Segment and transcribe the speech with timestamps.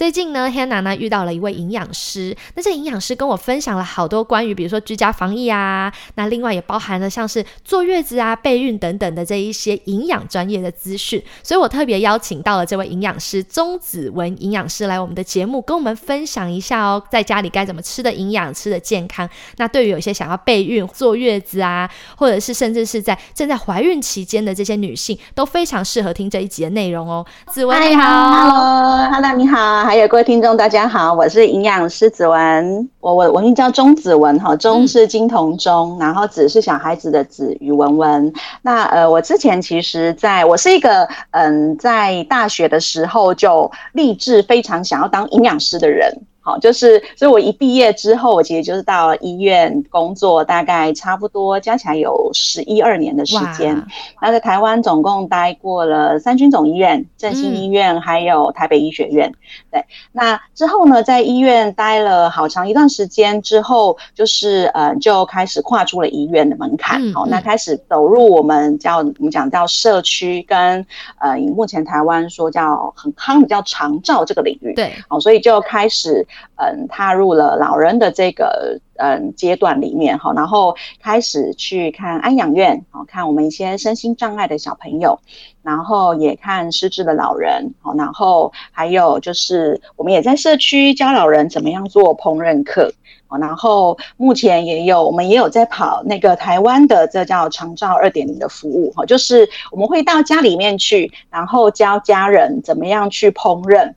[0.00, 19.28] 最近呢，Hannah 呢遇到了一位营养师，那这营养师跟我分享了好多关于，比如说居家防疫啊，那另外也包含了像是坐月子啊、备孕等等的这一些营养专业的资讯，所以我特别邀请到了这位营养师钟子文营养师来我们的节目，跟我们分享一下哦，在家里该怎么吃的营养、吃的健康。
[19.58, 27.26] 那对于有些想要备孕、坐月子啊，或者是甚至是在正在怀孕期间的这些女性，都非常适合听这一集的内容哦。
[27.52, 29.89] 子文你好，Hello，Hello，你好。
[29.90, 38.32] 还有各位听众，大家好，我是营养师子文，我我我名叫钟子文哈，钟是金童钟，然后子是小孩子的子，宇文文。
[38.62, 46.08] 那呃，我之前其实在我是一个嗯，在大学的时候就立志非常想要当营养师的人。
[46.50, 53.80] 好，就是，所以我一毕业之后，我其实就是到医院工作，大概差不多加起来有十一二年的时间。
[54.20, 59.32] 那在台湾总共待过了三军总医院、振兴医院，还有台北医学院。
[59.70, 67.00] 对，那之后呢，在医院待了好长一段时间之后，就是呃，就开始跨出了医院的门槛。
[67.12, 70.84] 好，那开始走入我们叫我们讲到社区跟
[71.20, 74.74] 呃，目前台湾说叫很夯的叫长照这个领域。
[74.74, 76.26] 对，好，所以就开始。
[76.56, 85.18] 嗯，踏入了老人的这个嗯阶段里面哈，然后开始去看安养院，好看我们一些身心障碍的小朋友，
[85.62, 92.92] 然后也看失智的老人，好，然后还有就是我们也在社区教老人怎么样做烹饪课，
[93.26, 103.94] 好，然后目前也有我们也有在跑那个台湾的这叫长照二点零的服务，哈，就是我们会到家里面去，然后教家人怎么样去烹饪。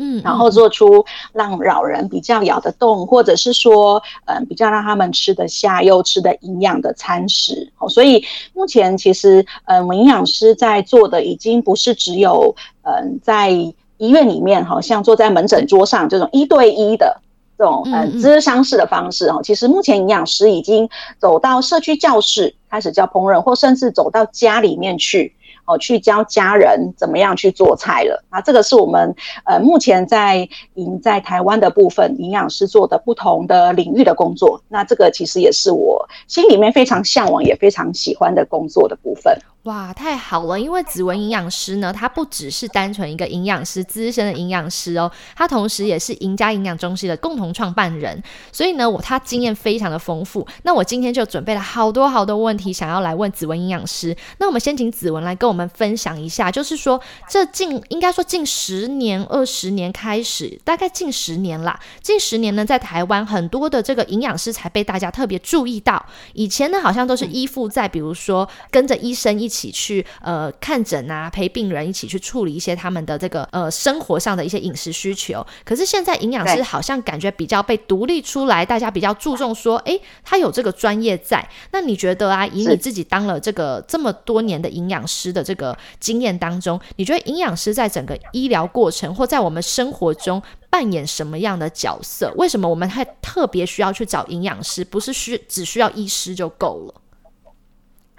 [0.00, 7.70] 嗯，然后做出让老人比较咬得动，或者是说，嗯，比较让他们吃得下又吃得营养的餐食。
[7.78, 8.24] 哦，所以
[8.54, 17.20] 目前其实，嗯，我们营养师在做的已经不是只有，嗯，在医院里面，好像坐在门诊桌上这种一对一的
[17.58, 19.28] 这种，嗯，咨商式的方式。
[19.28, 20.88] 哦，其实目前营养师已经
[21.18, 25.34] 走到社区教室开始教烹饪，或甚至走到家里面去。
[25.70, 28.24] 哦，去教家人怎么样去做菜了。
[28.30, 29.14] 那这个是我们
[29.44, 34.60] 呃目前在营在台湾的部分营养师做的不同的领域的工作。
[34.68, 39.38] 那这个其实也是我心里面非常向往也非常喜欢的工作的部分。
[39.64, 40.58] 哇，太好了！
[40.58, 50.46] 因为子文营养师呢，他不只是单纯一个营养师，资深的营养师哦，他同时也是赢家营养中心的共同创办人，所以呢，我他经验非常的丰富。
[50.62, 54.16] 那我今天就准备了好多好多问题，想要来问子文营养师。
[54.38, 66.02] 那我们先请子文来跟我们分享一下，就是说这近应该说近十年、二十年开始，大概近十年啦，近十年呢，在台湾很多的这个营养师才被大家特别注意到。
[66.32, 69.50] 以前呢，好像都是依附在比如说跟着医生一。
[69.50, 75.46] 起起去呃看诊啊，陪病人一起去处理一些他们的这个呃生活上的一些饮食需求。
[75.64, 81.46] 可是现在营养师好像感觉比较被独立出来，大家比较注重说，哎，他有这个专业在。
[81.72, 92.32] 那你觉得啊，以你自己当了这个这么多年的营养师的这个经验当中，你觉得营养师在整个医疗过程或在我们生活中扮演什么样的角色？
[92.36, 94.84] 为什么我们还特别需要去找营养师？
[94.84, 96.94] 不是需只需要医师就够了？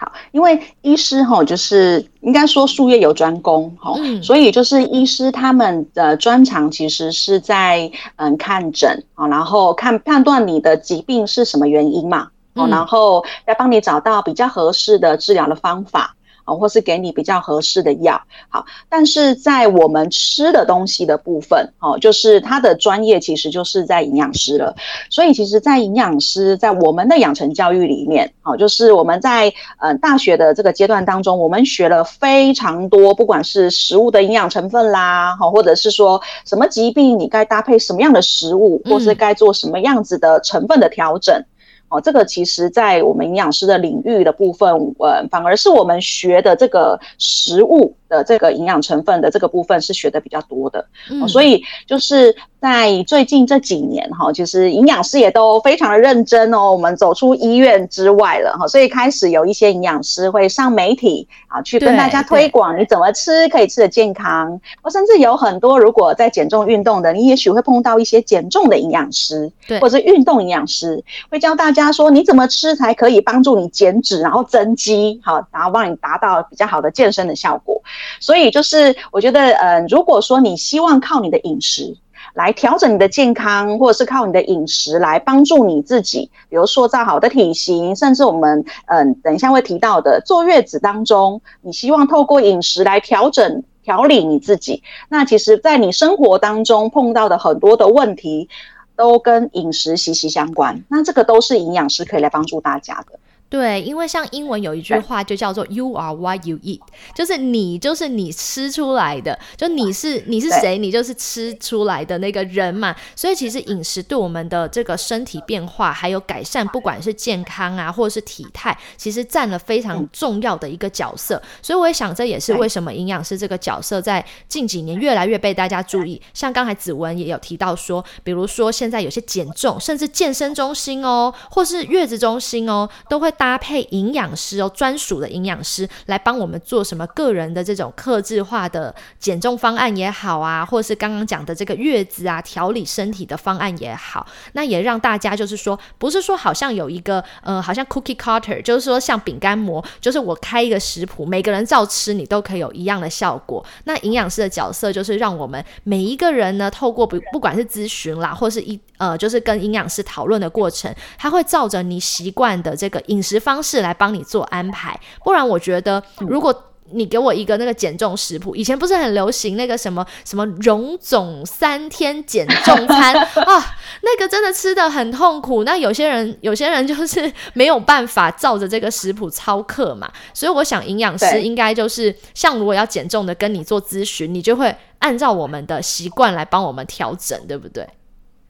[0.01, 16.16] 好，因为医师哈，就是应该说术业有专攻哈，所以就是医师他们的专长其实是在嗯看诊啊，然后看判断你的疾病是什么原因嘛，哦，然后再帮你找到比较合适的治疗的方法。
[16.51, 24.75] 啊，或是给你比较合适的药，好，但是在我们吃的东西的部分，哦，就是他的专业其实就是在营养师了，
[25.09, 41.44] 所以其实，在营养师在我们的养成教育里面，好，就是我们在呃大学的这个阶段当中，我们学了非常多，不管是食物的营养成分啦，好，或者是说什么疾病你该搭配什么样的食物，或是该做什么样子的成分的调整。
[41.91, 56.72] 哦，这个其实，在我们营养师的领域的部分，呃，反而是我们学的这个食物的这个营养成分的这个部分是学的比较多的，嗯所以就是在最近这几年哈，其实营养师也都非常的认真哦。
[56.72, 64.60] 我们走出医院之外了哈，所以开始有一些营养师会上媒体啊，去跟大家推广你怎么吃可以吃的健康。
[64.84, 77.81] 我甚至有很多如果在减重运动的，你也许会碰到一些减重的营养师，对或者是运动营养师，会教大家说你怎么吃才可以帮助你减脂，然后增肌，好，然后帮你达到比较好的健身的效果。
[78.19, 81.95] 所以就是我觉得，呃，如果说你希望靠你的饮食
[82.33, 93.63] 来调整你的健康，或者是靠你的饮食来帮助你自己，比如塑造好的体型，甚至我们嗯、等一下会提到的坐月子当中，你希望透过饮食来调整。
[93.83, 98.48] 调理你自己，那其实，在你生活当中碰到的很多的问题，
[98.95, 100.83] 都跟饮食息息相关。
[100.88, 103.18] 那这个都是营养师可以来帮助大家的。
[103.51, 106.80] 对，因为像英文有一句话就叫做 “You are what you eat”，
[107.13, 112.95] 就是你就是你吃出来的，就你是你是谁，你就是吃出来的那个人嘛。
[113.13, 121.42] 所以其实饮食对我们的这个身体变化还有改善，不管是健康啊，或者是体态，其实占了非常重要的一个角色。
[121.62, 126.21] 所以我也想，这也是为什么营养师这个角色在近几年越来越被大家注意。
[126.33, 153.65] 像刚才子文也有提到说，比如说现在有些减重，甚至健身中心哦，或是月子中心哦，都会搭配营养师哦，专属的营养师来帮我们做什么个人的这种克制化的减重方案也好啊，或是刚刚讲的这个月子啊调理身体的方案也好，那也让大家就是说，不是说好像有一个呃，好像 cookie cutter，就是说像饼干模，就是我开一个食谱，每个人照吃，你都可以有一样的效果。
[153.85, 165.00] 那营养师的角色就是让我们每一个人呢，透过不不管是咨询啦，或是一呃，就是跟营养师讨论的过程，他会照着你习惯的这个饮食方式来帮你做安排。
[165.24, 175.63] 不然，我觉得如果你给我一个那个减重食谱，以前不是很流行那个什么什么容总三天减重餐 啊，那个真的吃的很痛苦。
[175.63, 187.88] 那有些人有些人就是 没有办法照着这个食谱操课嘛，所以我想营养师应该就是像如果要减重的跟你做咨询，你就会按照我们的习惯来帮我们调整，对不对？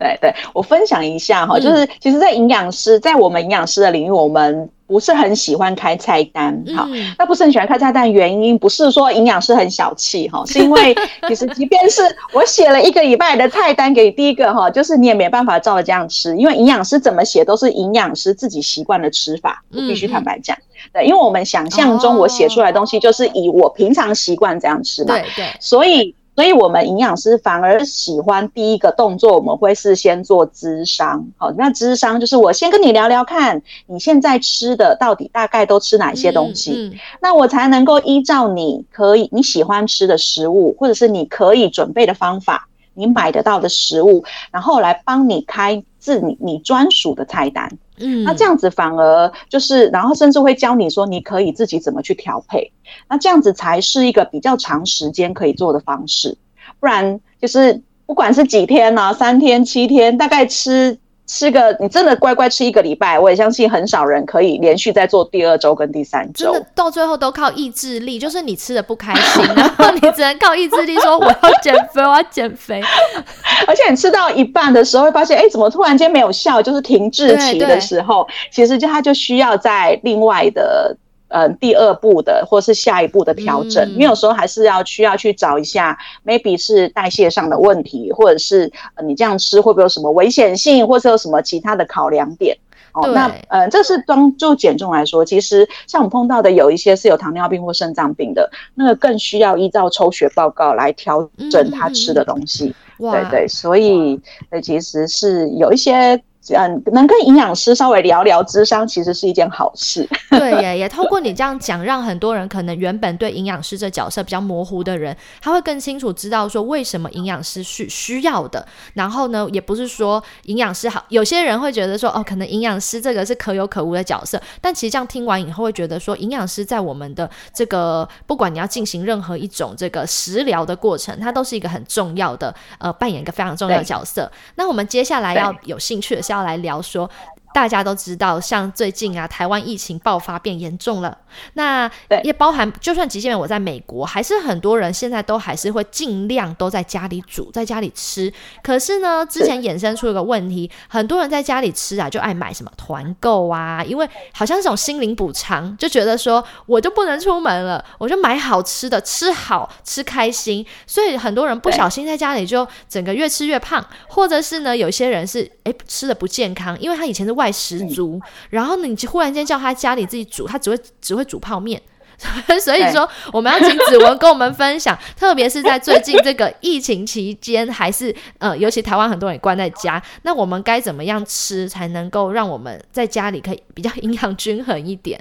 [0.01, 1.61] 对对，我分享一下哈，嗯。
[1.61, 10.95] 就是其实，在营养师，在我们营养师的领域，我们不是很喜欢开菜单，好，嗯那不是很喜欢开菜单，原因不是说营养师很小气哈， 是因为
[11.27, 12.01] 其实即便是
[12.33, 20.57] 我写了一个礼拜的菜单给第一个哈，就是你也没办法照着这样吃，因为营养师怎么写都是营养师自己习惯的吃法，我必须坦白讲，
[20.91, 31.23] 对，因为我们想象中我写出来的东西就是以我平常习惯这样吃嘛，对对，所以，所以我们营养师反而喜欢第一个动作，我们会是先做咨商。
[31.37, 47.71] 好，那咨商就是我先跟你聊聊看，你现在吃的到底大概都吃哪些东西，嗯嗯那我才能够依照你可以你喜欢吃的食物，或者是你可以准备的方法，你买得到的食物，然后来帮你开自你你专属的菜单。
[48.01, 52.71] 嗯，那这样子反而就是，然后甚至会教你说，你可以自己怎么去调配。
[53.07, 56.37] 那这样子才是一个比较长时间可以做的方式，
[56.79, 60.97] 不然就是不管是几天呢、三天、七天，大概吃
[61.33, 66.51] 吃个，你真的乖乖吃一个礼拜，我也相信很少人可以连续再做第二周跟第三周。
[66.51, 72.81] 真的到最后都靠意志力，就是你吃的不开心， 然后你只能靠意志力说我要减肥，我要减肥。
[73.65, 76.61] 而且你吃到一半的时候，会发现，哎，怎么突然间没有效？
[76.61, 80.97] 就是停滞期的时候，其实就它就需要在另外的。
[81.31, 92.57] 呃，第二步的或是下一步的调整，嗯你有时候还是要需要去找一下，maybe 是代谢上的问题，或者是呃你这样吃会不会有什么危险性，或是有什么其他的考量点。
[92.93, 102.75] 哦，那呃，这是当就减重来说，其实像我们碰到的有一些是有糖尿病或肾脏病的，那个更需要依照抽血报告来调整他吃的东西。
[102.97, 110.07] 哇，对对，所以呃，其实是有一些嗯，能跟营养师稍微聊聊智商，其实是一件好事。
[110.31, 118.65] 对耶，也透过你这样讲，让很多人可能原本对营养师这角色比较模糊的人，他会更清楚知道说为什么营养师是需要的。
[118.95, 134.31] 然后呢，也不是说营养师好，有些人会觉得说哦，可能营养师这个是可有可无的角色，但其实这样听完以后会觉得说，营养师在我们的这个不管你要进行任何一种这个食疗的过程，它都是一个很重要的呃，扮演一个非常重要的角色。
[134.55, 137.09] 那我们接下来要有兴趣的要来聊说。
[137.53, 141.17] 大家都知道，像最近啊，台湾疫情爆发变严重了，
[141.53, 141.89] 那
[142.23, 148.31] 也包含，就算即便我在美国，还是很多人现在都还是会尽量都在家里煮，在家里吃。
[148.61, 168.21] 可是呢，之前衍生出一个问题，很多人在家里吃啊，就爱买什么团购啊，因为好像是种心灵补偿，就觉得说我就不能出门了，我就买好吃的，吃好吃开心，所以很多人不小心在家里就整个越吃越胖，或者是呢，有些人是哎吃的不健康，因为他以前是外怪十足，
[168.51, 171.81] 然后呢，你忽然间叫他家里自己煮，他只会只会煮泡面。
[172.61, 185.19] 所以说，我们要请子文跟我们分享， 特别是在最近这个疫情期间，还是呃，尤其台湾很多人也关在家，那我们该怎么样吃才能够让我们在家里可以比较营养均衡一点？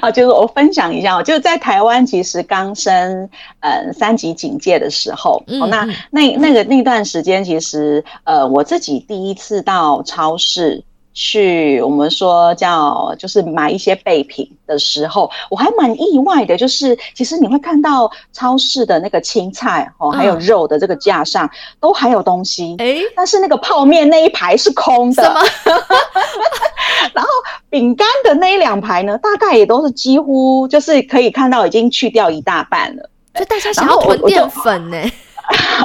[0.00, 3.28] 啊， 就是我分享一下哦，就是在台湾其实刚升
[3.60, 10.84] 嗯三级警戒的时候，嗯哦，那嗯那那个那段时间，其实呃我自己第一次到超市。
[11.14, 21.48] 去我们说叫就是买一些备品的时候，我还蛮意外的，就是其实你会看到超市的那个青菜哦，还有嗯肉的这个架上
[21.80, 25.22] 都还有东西，诶，但是那个泡面那一排是空的。
[25.22, 25.40] 什么？
[27.70, 33.10] 饼干的那一两排呢，大概也都是几乎就是可以看到已经去掉一大半了。
[33.34, 34.96] 就大家想要囤淀粉呢？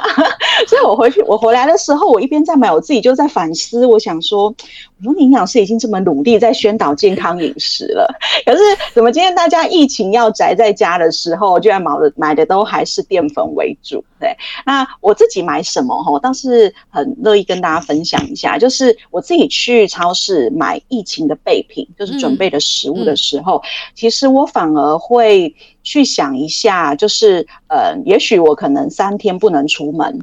[0.70, 3.88] 所以我回去，我回来的时候，我一边在买，我自己就在反思。
[3.88, 4.54] 我想说，
[5.00, 8.08] 我说营养师已经这么努力在宣导健康饮食了，
[8.46, 8.60] 可是
[8.94, 14.04] 怎么今天大家疫情要宅在家的时候，居然买的买的都还是淀粉为主？
[14.20, 14.30] 对，
[14.64, 23.60] 那我自己买什么哈，我倒是很乐意跟大家分享一下，就是我自己去超市买疫情的备品，就是准备的食物的时候，
[23.96, 30.20] 其实我反而会去想一下，就是呃，也许我可能三天不能出门，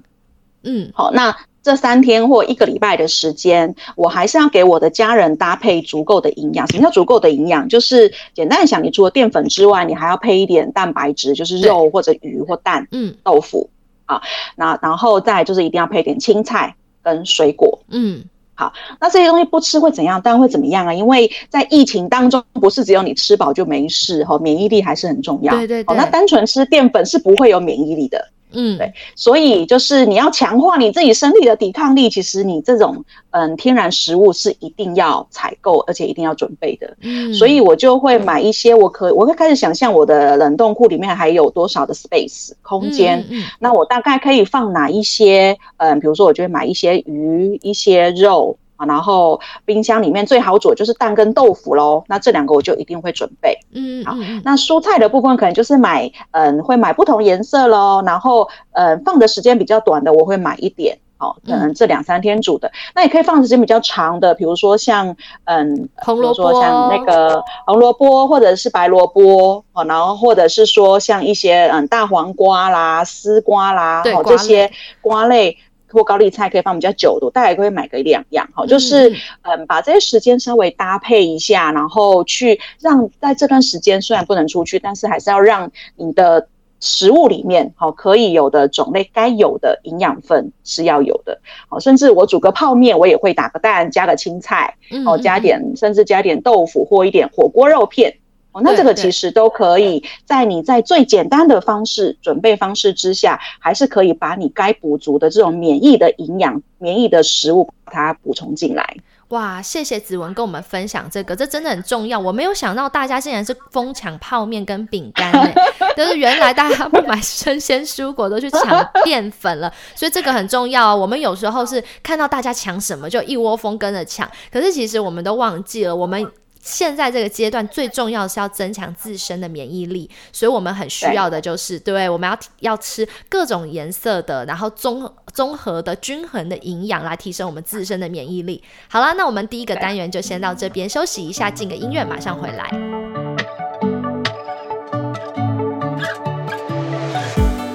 [0.67, 6.67] 嗯好，那这三天或一个礼拜的时间，我还是要给我的家人搭配足够的营养。
[6.69, 7.69] 什么叫足够的营养？
[7.69, 13.69] 就是简单的想，你除了淀粉之外，你还要配一点蛋白质，就是肉或者鱼或蛋、嗯豆腐
[14.05, 14.21] 啊。
[14.55, 17.81] 那然后再就是一定要配点青菜跟水果。
[17.91, 18.23] 嗯，
[18.55, 20.23] 好那这些东西不吃会怎样？
[20.23, 20.95] 当然会怎么样啊？
[20.95, 25.53] 因为在疫情当中，不是只有你吃饱就没事哈，免疫力还是很重要。
[25.53, 28.29] 哦，对对对那单纯吃淀粉是不会有免疫力的。
[28.53, 36.97] 嗯，对所以就是你要强化你自己身体的抵抗力，其实你这种嗯天然食物是一定要采购，而且一定要准备的。
[37.03, 43.19] 嗯，所以我就会买一些，我可我会开始想象我的冷冻库里面还有多少的 space 空间。
[43.31, 45.57] 嗯，嗯那我大概可以放哪一些？
[45.79, 52.05] 嗯，比如说我就会买一些鱼、一些肉啊，然后冰箱里面最好煮的就是蛋跟豆腐喽。
[52.09, 53.59] 那这两个我就一定会准备。
[53.73, 75.57] 嗯嗯嗯那蔬菜的部分可能就是买，嗯，会买不同颜色喽，然后，嗯，放的时间比较短的，我会买一点，哦、可能这两三天煮的，那也可以放时间比较长的，比如说像，嗯，红萝卜比如说像那个红萝卜或者是白萝卜，哦，然后或者是说像一些嗯大黄瓜啦、丝瓜啦，哦这些瓜类。
[75.91, 86.49] 或高丽菜可以放比较久的，我大概会买个一两样，好，就嗯是嗯嗯，把这些时间稍微搭配一下，然后去让在这段时间虽然不能出去，但是还是要让你的
[86.81, 94.75] 食物里面好可以有的种类该有的营养分是要有的，好，甚至我煮个泡面，我也会打个蛋，加个青菜，
[95.07, 98.15] 哦，加点甚至加点豆腐或一点火锅肉片。
[98.57, 108.97] 哦，那这个其实都可以在你在最简单的方式准备方式之下，还是可以把你该补足的这种免疫的营养、免疫的食物把它补充进来。
[109.29, 112.19] 哇，谢谢子文跟我们分享这个，这真的很重要。
[112.19, 115.53] 我没有想到大家竟然是疯抢泡面跟饼干呢，
[115.95, 120.97] 就是原来大家不买生鲜蔬果都去抢淀粉了，所以这个很重要啊。
[120.97, 126.27] 我们有时候是看到大家抢什么就一窝蜂跟着抢，可是其实我们都忘记了我们。
[126.67, 138.61] 现在这个阶段最重要的是要增强自身的免疫力，所以我们很需要的就是对，我们要要吃各种颜色的，然后综综合的均衡的营养来提升我们自身的免疫力。
[138.89, 142.69] 好啦，那我们第一个单元就先到这边，休息一下，进个音乐，马上回来。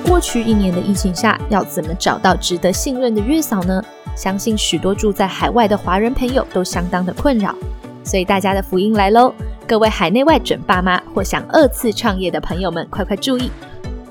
[0.05, 3.81] 过去一年的疫情下，要怎么找到值得信任的月嫂呢？
[4.17, 7.55] 相信许多住在海外的华人朋友都相当的困扰，
[8.03, 9.33] 所以大家的福音来喽！
[9.67, 13.49] 各位海内外准爸妈或想二次创业的朋友们，快快注意！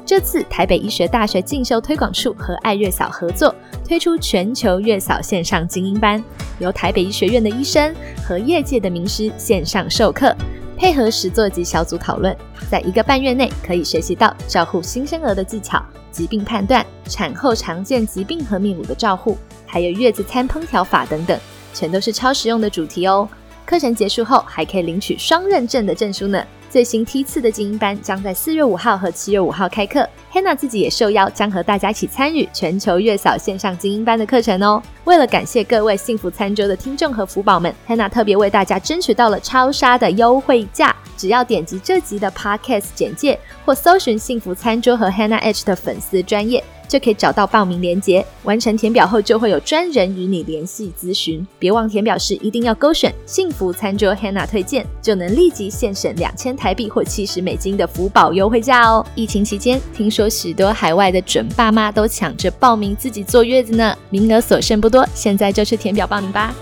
[0.06, 3.54] 这次台北医学大学进修推广处和爱月嫂合作，
[3.86, 6.22] 推出全球月嫂线上精英班，
[6.58, 7.94] 由台北医学院的医生
[8.26, 10.34] 和业界的名师线上授课，
[10.76, 12.34] 配合实作及小组讨论，
[12.70, 15.80] 在一个半月内可以学习到照护新生儿的技巧、
[16.10, 21.38] 疾病判断、产后常见疾病和泌乳的照护，还有月子餐烹调法等等。
[21.72, 23.28] 全都是超实用的主题哦。
[23.70, 26.44] 课程结束后还可以领取双认证的证书呢。
[26.68, 34.82] 最新梯次的精英班将在四月五号和七月五号开课，Hanna 自己也受邀将和大家一起参与全球月嫂线上精英班的课程哦。
[35.10, 46.62] 为了感谢各位幸福餐桌的听众和福宝们，Hanna 特别为大家争取到了超杀的优惠价，只要点击这集的 Podcast 简介或搜寻幸福餐桌和 Hanna H 的粉丝专业。
[46.90, 51.46] 就可以找到报名链接，完成填表后就会有专人与你联系咨询。
[51.56, 59.06] 别忘填表时一定要勾选幸福餐桌 Hannah 推荐，就能立即现省两千台币或七十美金的福宝优惠价哦。
[59.14, 66.54] 疫情期间，听说许多海外的准爸妈都抢着报名自己坐月子呢，名额所剩不多，现在就去填表报名吧。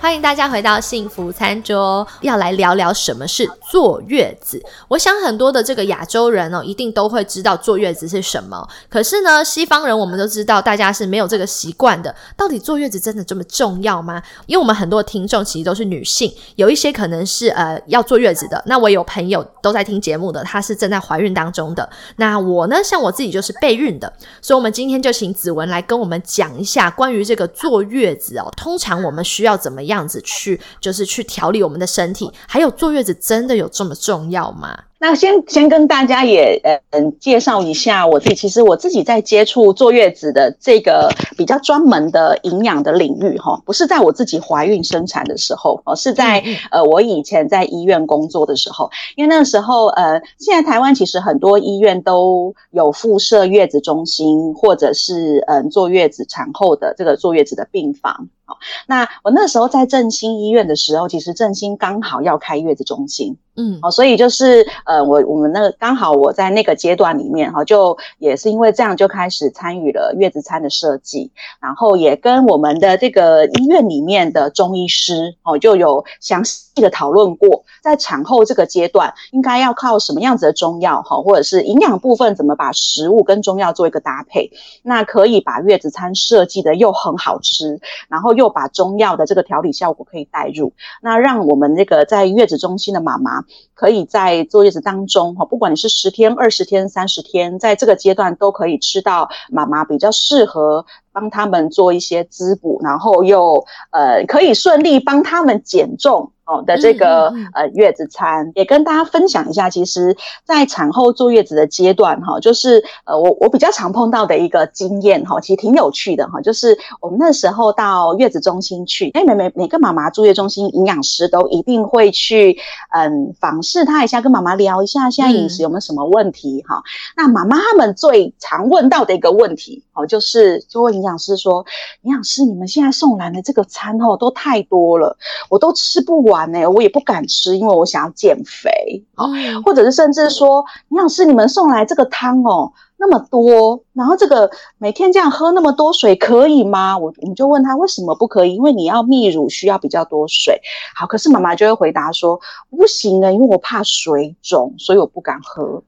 [0.00, 4.62] 欢迎大家回到幸福餐桌，要来聊聊什么是坐月子。
[4.88, 8.66] 我想很多的这个亚洲人哦，一定都会知道坐月子是什么。
[8.88, 12.14] 可是呢，西方人我们都知道，大家是没有这个习惯的。
[12.36, 14.22] 到底坐月子真的这么重要吗？
[14.46, 18.62] 因为我们很多听众其实都是女性，有一些可能是呃要坐月子的。
[18.66, 21.88] 那我有朋友都在听节目的，她是正在怀孕当中的。
[22.16, 28.50] 那我呢，像我自己就是备孕的，所以我们今天就请子文来跟我们讲一下关于这个坐月子哦。
[28.56, 32.30] 通常我们需要怎么样子去，就是去调理我们的身体。
[32.46, 34.76] 还有坐月子真的有这么重要吗？
[35.00, 38.34] 那先先跟大家也嗯介绍一下我自己。
[38.34, 48.90] 其实我自己在接触坐月子的这个比较专门的营养的领域哈，不是在我自己怀孕生产的时候哦，是在呃我以前在医院工作的时候。
[49.16, 58.28] 因为那个时候呃，现在台湾其实很多医院都有附设月子中心，或者是嗯坐月子产后的这个坐月子的病房。
[58.44, 63.36] 好，那我那时候在振兴医院的时候，其实振兴刚好要开月子中心。
[63.56, 71.30] 嗯，哦，所以就是呃，我我们那个刚好我在那个阶段里面哈，就也是因为这样就开始参与了月子餐的设计，
[71.60, 84.50] 然后也跟我们的这个医院里面的中医师哦，就有详细的讨论过，在产后这个阶段应该要靠什么样子的中药哈，或者是营养部分怎么把食物跟中药做一个搭配，
[84.82, 87.78] 那可以把月子餐设计的又很好吃，
[88.08, 93.44] 然后又把中药的这个调理效果可以带入，那让我们那个在月子中心的妈妈。
[93.78, 100.84] 可以在坐月子当中，哈，不管你是十天、二十天、三十天，在这个阶段都可以吃到妈妈比较适合
[101.18, 106.30] 帮他们做一些滋补，然后又呃可以顺利帮他们减重。
[106.48, 122.56] 哦的这个呃月子餐也跟大家分享一下，其实，在产后坐月子的阶段哈，就是呃我我比较常碰到的一个经验哈，其实挺有趣的哈，就是我们那时候到月子中心去，哎每每每个妈妈住月中心营养师都一定会去
[122.92, 126.82] 嗯访视她一下，跟妈妈聊一下现在饮食有没有什么问题哈。
[127.14, 131.64] 那妈妈他们最常问到的一个问题哦，就是就问营养师说，
[132.02, 135.16] 营养师你们现在送来的这个餐哦都太多了，
[135.48, 136.48] 我都吃不完。
[136.48, 138.70] 呢，我也不敢吃，因为我想要减肥
[139.16, 139.28] 哦，
[139.62, 146.96] 或者是甚至说，营养师你们送来这个汤哦，那么多，然后这个每天这样喝那么多水可以吗？
[146.96, 148.54] 我我们就问他为什么不可以？
[148.54, 150.58] 因为你要泌乳需要比较多水。
[150.94, 152.40] 好，可是妈妈就会回答说
[152.70, 155.82] 不行啊，因为我怕水肿，所以我不敢喝。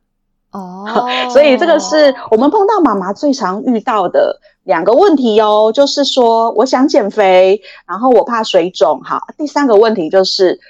[0.53, 0.85] 哦，
[1.31, 4.41] 所以这个是我们碰到妈妈最常遇到的。
[4.65, 9.01] 两个问题哦，就是说我想减肥，然后我怕水肿。
[9.03, 10.61] 好，第三个问题就是，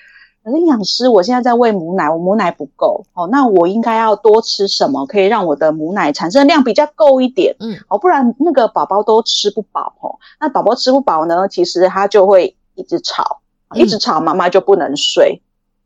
[0.46, 7.54] 营养师，我现在在喂母奶，我母奶不够哦，那我应该要多吃什么，可以让我的母奶产生量比较够一点？
[7.58, 10.16] 嗯，哦，不然那个宝宝都吃不饱哦。
[10.38, 13.40] 那宝宝吃不饱呢，其实他就会一直吵，
[13.74, 15.42] 一直吵，妈妈就不能睡。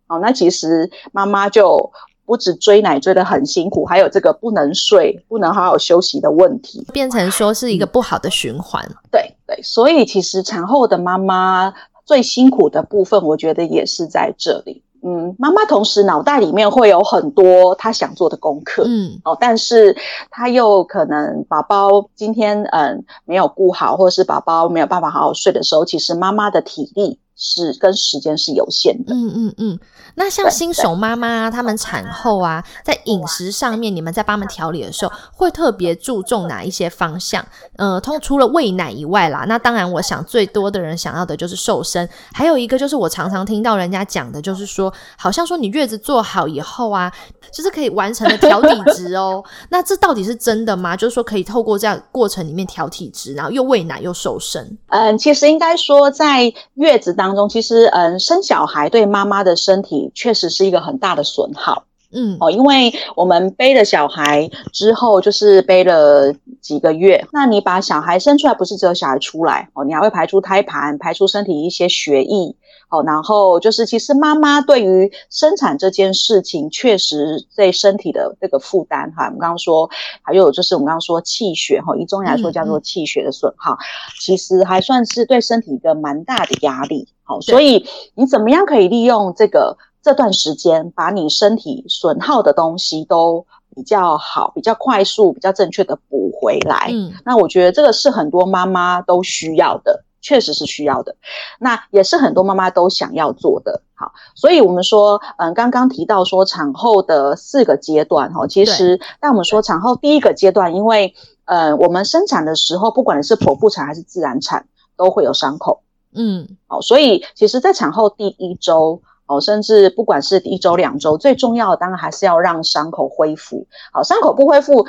[0.08, 1.90] 哦，那其实妈妈就。
[2.26, 8.82] 不止追奶追得很辛苦，还有这个不能睡、不能好好休息的问题，变成说是一个不好的循环。
[9.10, 11.72] 对对，所以其实产后的妈妈
[12.04, 14.82] 最辛苦的部分，我觉得也是在这里。
[15.06, 19.94] 嗯，妈妈同时脑袋里面会有很多她想做的功课，嗯，哦，但是
[20.30, 27.18] 她又可能宝宝今天嗯没有顾好，或者是宝宝没有办法好好睡的时候，其实妈妈的体力。
[27.36, 29.12] 是跟时间是有限的。
[29.12, 29.78] 嗯嗯嗯。
[30.16, 37.44] 那像新手妈妈，她们产后啊， 在饮食上面，你们在帮她们调理的时候，会特别注重哪一些方向？
[37.76, 42.08] 呃，通除了喂奶以外啦，那当然，我想最多的人想要的就是瘦身。
[42.32, 47.12] 还有一个就是我常常听到人家讲的，就是说，好像说你月子做好以后啊，
[47.50, 49.42] 就是可以完成了调体质哦。
[49.70, 50.96] 那这到底是真的吗？
[50.96, 54.78] 就是说可以透过这样过程里面调体质，然后又喂奶又瘦身？
[54.90, 61.84] 嗯，其实应该说在月子当当中，其实嗯，生小孩对妈妈的身体确实是一个很大的损耗。
[62.16, 72.54] 嗯，哦，因为我们背了小孩之后，就是背了几个月，那你把小孩生出来，不是只有小孩出来哦，你还会排出胎盘，排出身体一些血液，
[72.88, 79.90] 哦，然后就是其实妈妈对于生产这件事情，确实对身体的这个负担哈，我们刚刚说，
[80.22, 83.76] 还有就是我们刚刚说气血哈，以中医来说叫做气血的损耗，
[84.20, 89.76] 其实还算是对身体一个蛮大的压力，好，所以你怎么样可以利用这个？
[90.04, 96.90] 这段时间把你身体损耗的东西都比较好、比较快速、比较正确的补回来。
[96.92, 101.16] 嗯，那我觉得这个是很多妈妈都需要的，确实是需要的。
[101.58, 103.80] 那也是很多妈妈都想要做的。
[103.94, 111.14] 好，所以我们说，嗯，刚刚提到说产后的四个阶段，哈，其实那我们说产后第一个阶段，因为，
[111.46, 115.80] 呃，我们生产的时候，不管是剖腹产还是自然产，都会有伤口。
[116.12, 119.00] 嗯，好，所以其实，在产后第一周。
[119.26, 123.66] 哦，甚至不管是一周两周，最重要的当然还是要让伤口恢复。
[123.92, 124.86] 好，伤口不恢复，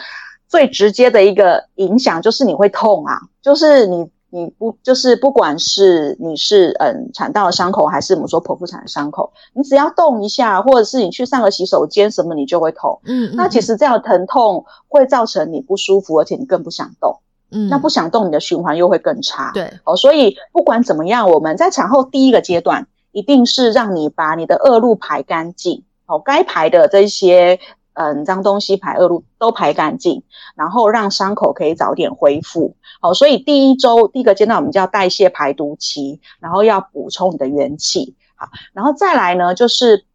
[0.48, 13.00] 最直接的一个影响就是你会痛啊，就是你你不就是不管是你是嗯产道的伤口，还是我们说剖腹产的伤口，你只要动一下，或者是你去上个洗手间什么，你就会痛。
[13.06, 17.17] 嗯，那其实这样疼痛会造成你不舒服，而且你更不想动。
[17.52, 19.52] 嗯，那不想动，你的循环又会更差。
[19.54, 22.86] 对，哦，所以不管怎么样，我们在产后第一个阶段。
[23.15, 27.58] 一定是让你把你的恶露排干净，哦，该排的这些
[27.93, 30.21] 嗯脏东西排恶露都排干净，
[30.56, 40.06] 然后让伤口可以早点恢复，好，所以第一周第一个阶段我们叫代谢排毒期，然后要补充你的元气，好，然后再来呢就是。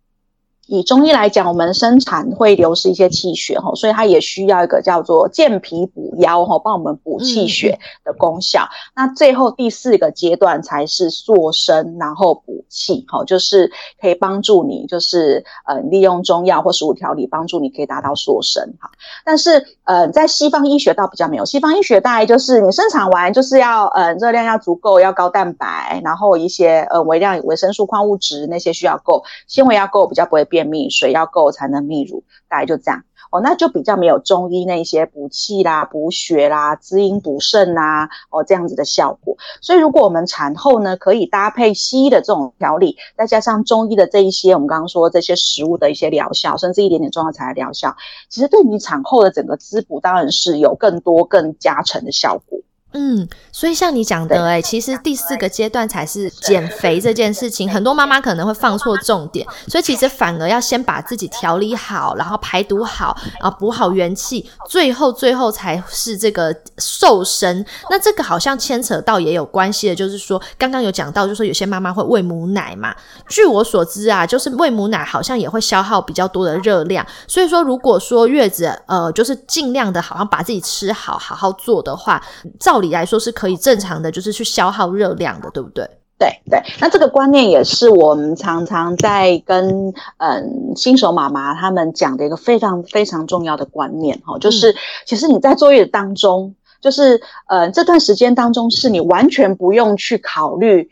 [0.71, 8.69] 以中医来讲，我们生产会流失一些气血哈，所以它也需要一个叫做健脾补腰哈，帮我们补气血的功效。
[8.95, 18.89] 那最后第四个阶段才是塑身，然后补气哈，就是可以帮助你，就是呃利用中药或食物调理帮助你可以达到塑身哈。
[19.25, 30.60] 但是呃在西方医学倒比较没有，西方医学大概就是你生产完就是要呃热量要足够，要高蛋白，然后一些呃微量维生素、矿物质那些需要够，纤维要够，比较不会变。
[30.61, 39.37] 便秘水要够才能泌乳，大概就这样哦，那就比较没有中医那些补气啦、补血啦、滋阴补肾呐哦这样子的效果。
[39.61, 47.97] 所以如果我们产后呢，可以搭配西医的这种调理，再加上中医的这一些我们刚刚说这些食物的一些疗效，甚至一点点中药材的疗效，
[48.29, 52.59] 其实对你产后的整个滋补当然是有更多更加成的效果。
[52.93, 67.65] 嗯，所以像你讲的，哎，其实第四个阶段才是减肥这件事情，很多妈妈可能会放错重点，所以其实反而要先把自己调理好，然后排毒好，啊，补好元气，最后最后才是这个瘦身。
[67.89, 72.93] 那这个好像牵扯到也有关系的，就是说刚刚有讲到，就是说有些妈妈会喂母奶嘛，
[73.29, 82.21] 据我所知啊，就是喂母奶好像也会消耗比较多的热量，所以说如果说月子，呃，就是尽量的好像把自己吃好，好好做的话，
[82.59, 82.80] 照。
[82.81, 85.89] 理来说是可以正常的，就是去消耗热量的，对不对？
[86.19, 100.91] 对对，那这个观念也是我们常常在跟嗯新手妈妈他们讲的一个非常非常重要的观念哈，就是其实你在坐月当中，就是呃这段时间当中是你完全不用去考虑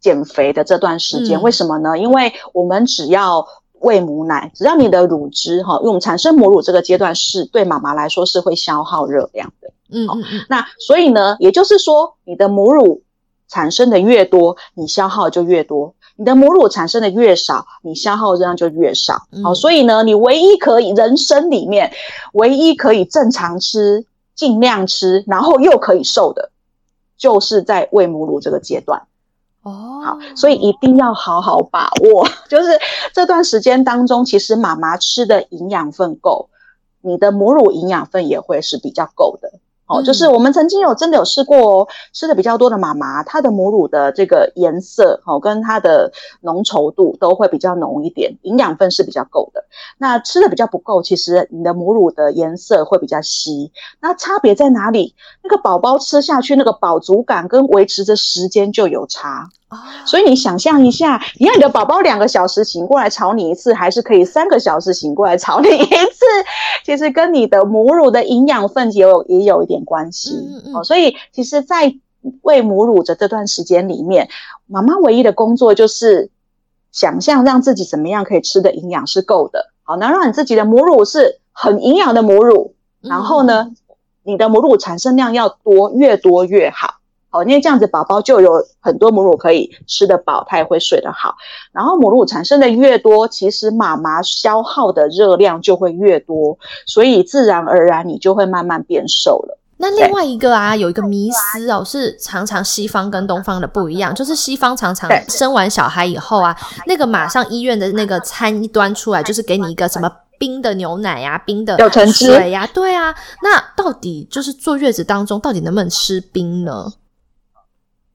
[0.00, 1.98] 减肥的这段时间，为什么呢？
[1.98, 3.46] 因为我们只要
[3.80, 9.70] 喂母奶，只要你的乳汁哈，因为我们产生母乳这个阶段是对妈妈来说是会消耗热量的。
[9.90, 13.02] 嗯嗯嗯，那所以呢，也就是说，你的母乳
[13.48, 19.22] 产生的越多，你消耗就越多；你的母乳产生的越少，你消耗热量就越少。
[19.44, 21.92] 好，所以呢，你唯一可以人生里面
[22.32, 26.50] 唯一可以正常吃、尽量吃，然后又可以瘦的，
[27.16, 29.02] 就是在喂母乳这个阶段。
[29.62, 32.78] 哦，好，所以一定要好好把握， 就是
[33.12, 36.48] 这段时间当中，其实妈妈吃的营养分够，
[37.00, 39.52] 你的母乳营养分也会是比较够的。
[39.86, 49.64] 哦，就是我们曾经有真的有试过哦，吃的比较多的妈妈，她的母乳的这个颜色，哦，跟它的浓稠度都会比较浓一点，营养分是比较够的。
[49.98, 53.72] 那吃的比较不够，其实你的母乳的颜色会比较稀。
[54.00, 55.14] 那差别在哪里？
[55.42, 59.48] 那个宝宝吃下去那个饱足感跟维持的时间就有差。
[60.06, 66.24] 所以你想象一下，你看你的宝宝两个小时醒过来吵你一次，还是可以三个小时醒过来吵你一次，
[66.86, 70.30] 其实跟你的母乳的营养分也有也有一点关系。
[70.72, 71.92] 哦，所以其实，在
[72.42, 74.28] 喂母乳的这段时间里面，
[74.66, 76.30] 妈妈唯一的工作就是
[76.92, 79.72] 想象让自己怎么样可以吃的营养是够的。
[79.82, 83.72] 好，能让你自己的母乳是很营养的母乳，然后呢，
[84.22, 87.00] 你的母乳产生量要多，越多越好。
[87.38, 91.34] 哦，因为这样子宝宝就有很多母乳可以吃得饱，他也会睡得好。
[91.72, 99.58] 然后母乳产生的越多，其实妈妈消耗的热量就会越多，所以自然而然你就会慢慢变瘦了。
[99.78, 113.14] 那另外一个啊，有一个迷思哦，是常常西方跟东方的不一样，就是西方常常生完小孩以后啊，那个马上医院的那个餐一端出来，就是给你一个什么冰的牛奶呀、冰的水呀，对啊。
[113.42, 116.90] 那到底就是坐月子当中，到底能不能吃冰呢？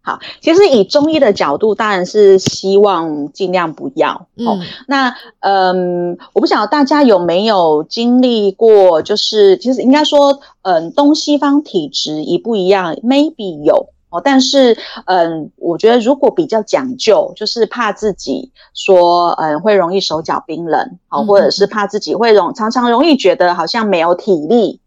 [0.04, 4.26] 好，其实以中医的角度，当然是希望尽量不要。
[4.36, 24.81] 嗯，那嗯，我不晓得大家有没有经历过，就是其实应该说，嗯，东西方体质一不一样，maybe 有哦，但是嗯，我觉得如果比较讲究，就是怕自己说嗯会容易手脚冰冷，好，或者是怕自己会容常常容易觉得好像没有体力。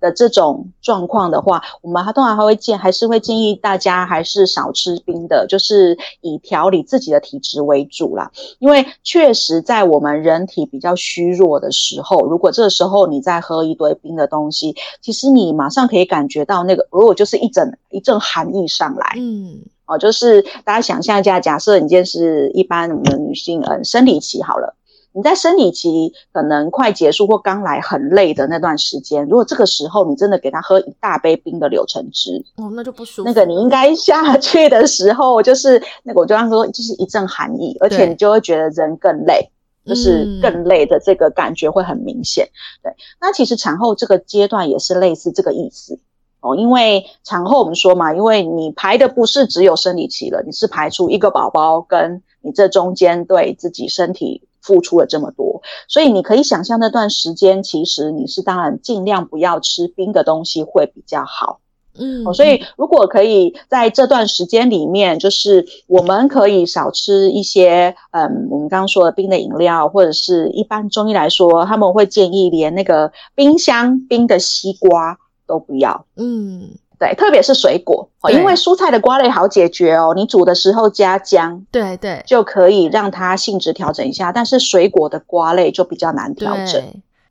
[0.00, 8.30] 的这种状况的话，我们还通常还会建，还是会建议大家还是少吃冰的，就是以调理自己的体质为主啦。
[8.58, 24.74] 因为确实在我们人体比较虚弱的时候，如果这时候你再喝一堆冰的东西，其实你马上可以感觉到那个，如果就是一整一阵寒意上来，嗯，哦，就是大家想象一下，假设你今天是一般我们女性，嗯，生理期好了。
[25.16, 33.28] 你在生理期可能快结束或刚来很累的那段时间，如果这个时候你真的给他喝一大杯冰的柳橙汁，哦，那就不舒服。
[33.28, 39.48] 那个你应该下去的时候，就是那个我就刚说，就是一阵寒意，而且你就会觉得人更累，
[39.86, 42.48] 就是更累的这个感觉会很明显。
[42.82, 45.96] 对，那其实产后这个阶段也是类似这个意思
[46.40, 54.42] 哦，因为产后我们说嘛，因为你排的不是只有生理期了，你是排出一个宝宝跟你这中间对自己身体。
[54.64, 61.60] 付出了这么多，所以你可以想象那段时间，其实你是当然尽量不要吃冰的东西会比较好。
[61.96, 76.06] 嗯，所以如果可以在这段时间里面，就是我们可以少吃一些，嗯，我们刚刚说的冰的饮料，或者是一般中医来说，他们会建议连那个冰箱冰的西瓜都不要。
[76.16, 76.70] 嗯。
[76.98, 80.12] 对，特别是水果，因为蔬菜的瓜类好解决哦。
[80.14, 84.30] 你煮的时候加姜，对对，就可以让它性质调整一下。
[84.30, 86.82] 但是水果的瓜类就比较难调整。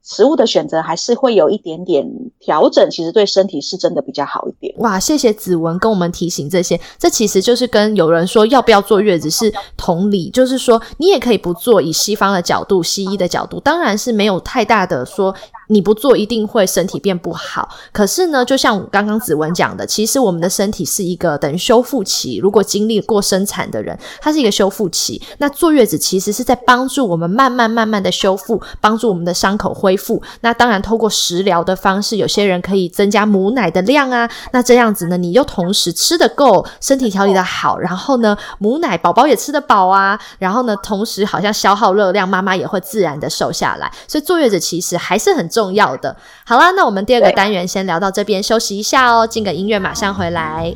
[0.05, 2.05] 食物的选择还是会有一点点
[2.37, 4.75] 调整，其实对身体是真的比较好一点。
[4.79, 11.81] 哇，谢谢子文跟我们提醒这些，这其实就是跟有人说要不要坐月子是同理，就是说你也可以不做。
[11.81, 15.33] 以西方的角度、西医的角度，当然是没有太大的说。
[15.73, 22.37] 你不做一定会身体变不好，可是呢，就像刚刚子文讲的，其实我们的身体是一个等于修复期。
[22.37, 25.19] 如果经历过生产的人，它是一个修复期。
[25.39, 30.21] 那坐月子其实是在帮助我们慢慢慢慢的修复，帮助我们的伤口恢复。
[30.41, 34.29] 那当然，透过食疗的方式，有些人可以增加母奶的量啊。
[34.51, 40.19] 那这样子呢，你又同时吃得够，身体调理的好，然后呢，母奶宝宝也吃得饱啊。
[40.37, 43.91] 然后呢，同时好像消耗热量，妈妈也会自然的瘦下来。
[44.07, 45.49] 所以坐月子其实还是很。
[45.53, 50.73] 重要的，好啦，那我们第二个单元先聊到这边，休息一下哦，进个音乐，马上回来。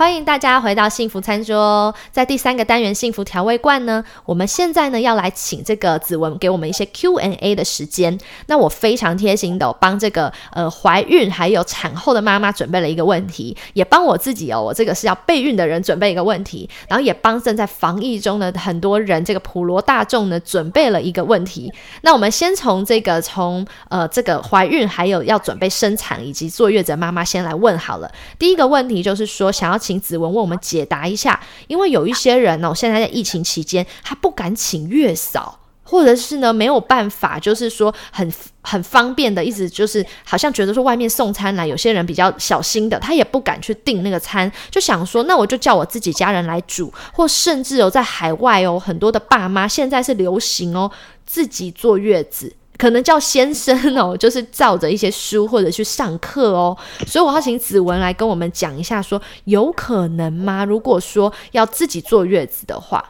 [0.00, 8.18] 欢迎大家回到幸福餐桌，在第三个单元幸福调味罐呢，我们现在呢要来请这个子文给我们一些 Q&A 的时间。
[8.46, 21.70] 那我非常贴心的帮这个呃怀孕还有产后的妈妈准备了一个问题，也帮我自己哦，我这个是要备孕的人准备一个问题，然后也帮正在防疫中的很多人，这个普罗大众呢准备了一个问题。
[22.00, 28.10] 那我们先从这个从呃这个怀孕还有要准备生产以及坐月子的妈妈先来问好了。
[28.38, 29.89] 第一个问题就是说想要请。
[29.90, 50.88] 请子文为我们解答一下，因为有一些人呢，现在在疫情期间，他不敢请月嫂，或者是呢没有办法，就是说很很方便的，一直就是好像觉得说外面送餐来，有些人比较小心的，他也不敢去订那个餐，就想说那我就叫我自己家人来煮，或甚至有在海外哦，很多的爸妈现在是流行哦，
[51.26, 52.54] 自己坐月子。
[52.80, 56.74] 可能叫先生哦，就是照着一些书或者去上课哦，
[57.06, 60.64] 所以我要请子文来跟我们讲一下，说有可能吗？
[60.64, 63.04] 如果说要自己坐月子的话，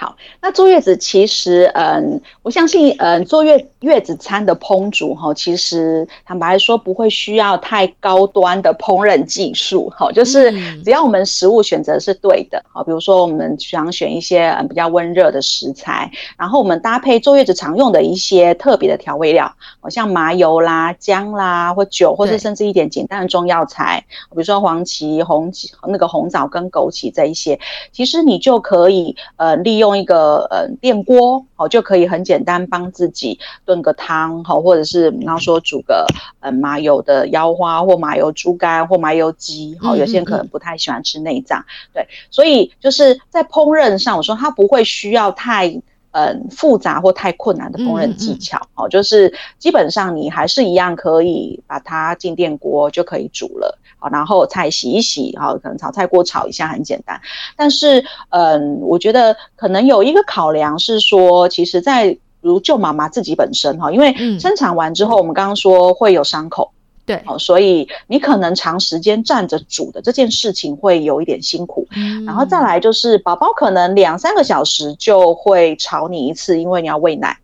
[0.00, 10.52] 好，那坐月子其实，嗯，我相信，嗯，坐月月子餐的烹煮哈，其实坦白说不会需要太高端的烹饪技术，哈，就是
[10.84, 16.08] 只要我们食物选择是对的，好，比如说我们想选一些嗯比较温热的食材，
[16.38, 25.52] 然后我们搭配坐月子常用的一些特别的调味料，好像麻油啦、姜啦或酒，或是甚至一点简单的中药材，比如说黄芪、红
[25.88, 27.58] 那个红枣跟枸杞这一些，
[27.90, 29.87] 其实你就可以呃利用。
[29.88, 36.06] 用一个呃电锅哦，就可以很简单帮自己炖个汤哈，或者是比方说煮个
[36.40, 45.80] 呃麻油的腰花或麻油猪肝或麻油鸡哈，有些人可能不太喜欢吃内脏，对，所以就是在烹饪上，我说它不会需要太。
[46.10, 57.20] 嗯，复杂或太困难的烹饪技巧哦，就是基本上你还是一样可以把它进电锅就可以煮了，好，然后菜洗一洗，好，可能炒菜锅炒一下很简单。
[57.56, 66.70] 但是，嗯，我觉得可能有一个考量是说，其实在如舅妈妈自己本身哈，因为生产完之后，我们刚刚说会有伤口。
[67.04, 71.88] 对，哦，所以你可能长时间站着煮的这件事情会有一点辛苦，
[72.26, 77.38] 然后再来就是宝宝可能两三个小时就会吵你一次，因为你要喂奶，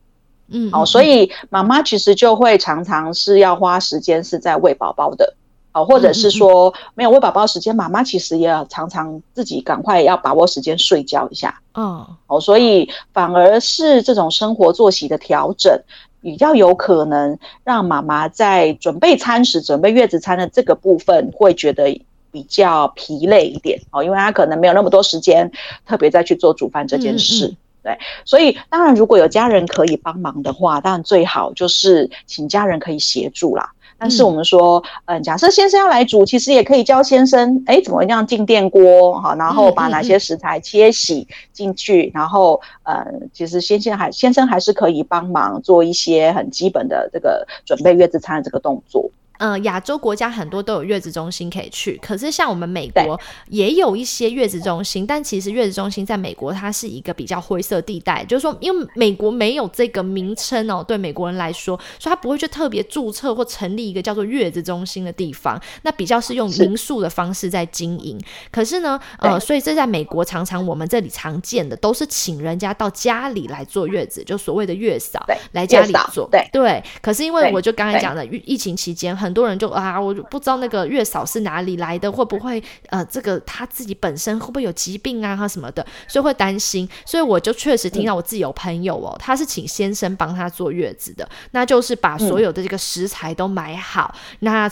[0.51, 5.35] 嗯，哦，所以妈妈其实就会常常是要花时间是在喂宝宝的，
[5.75, 15.79] 哦，或者是说没有喂宝宝时间，妈妈其实也要常常自己赶快要把握时间睡觉一下，嗯，哦，所以反而是这种生活作息的调整。
[16.23, 25.53] 比较有可能让妈妈在准备餐食、准备月子餐的这个部分会觉得比较疲累一点哦，因为她可能没有那么多时间
[25.87, 27.55] 特别再去做煮饭这件事。
[27.83, 33.71] 对，所以当然如果有家人可以帮忙的话，当然最好就是请家人可以协助啦。
[34.05, 39.19] 但是我们说，嗯，假设先生要来煮，其实也可以教先生，哎，怎么样进电锅？
[39.19, 49.11] 哈，然后把哪些食材切洗进去，然后，呃，其实先生还先生还是可以帮忙做一些很基本的这个准备月子餐的这个动作。
[49.39, 68.19] 呃，亚洲国家很多都有月子中心可以去，可是像我们美国也有一些月子中心，但其实月子中心在美国它是一个比较灰色地带，就是说，因为美国没有这个名称哦，对美国人来说，所以他不会去特别注册或成立一个叫做月子中心的地方，那比较是用民宿的方式在经营。
[68.53, 76.83] 可是呢，呃，所以这在美国常常我们这里常见的都是请人家到家里来坐月子，就所谓的月嫂来家里做，对对。
[77.03, 79.35] 可是因为我就刚才讲的疫疫情期间很。
[79.35, 86.89] 多人就啊，我不知道那个月嫂是哪里来的，会不会呃，这个他自己本身会不会有疾病啊，或什么的，所以会担心。
[87.05, 94.71] 所以我就确实听到我自己有朋友哦，他是请先生帮他坐月子的，那就是把所有的这个食材都买好，那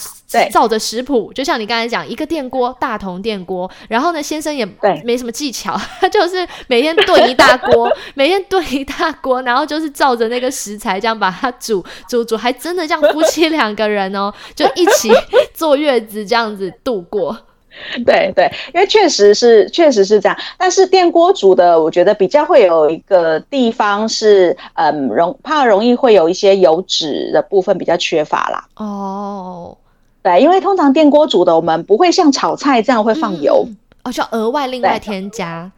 [0.52, 4.64] 照着食谱，就像你刚才讲，一个电锅，大同电锅，然后呢，先生也
[5.02, 14.32] 没什么技巧，他 就是每天炖一大锅， 每天炖一大锅，然后就是照着那个食材这样把它煮煮煮，还真的像夫妻两个人哦。
[14.54, 15.10] 就一起
[15.54, 17.36] 坐月子这样子度过，
[18.04, 20.38] 对对，因为确实是确实是这样。
[20.58, 28.64] 但是电锅煮的，我觉得比较会有一个地方是，嗯，容怕容易会有一些油脂的部分比较缺乏啦。
[28.76, 29.76] 哦，
[30.22, 33.66] 对，因为通常电锅煮的，我们不会像炒菜这样会放油，
[34.04, 35.70] 哦，需要额外另外添加。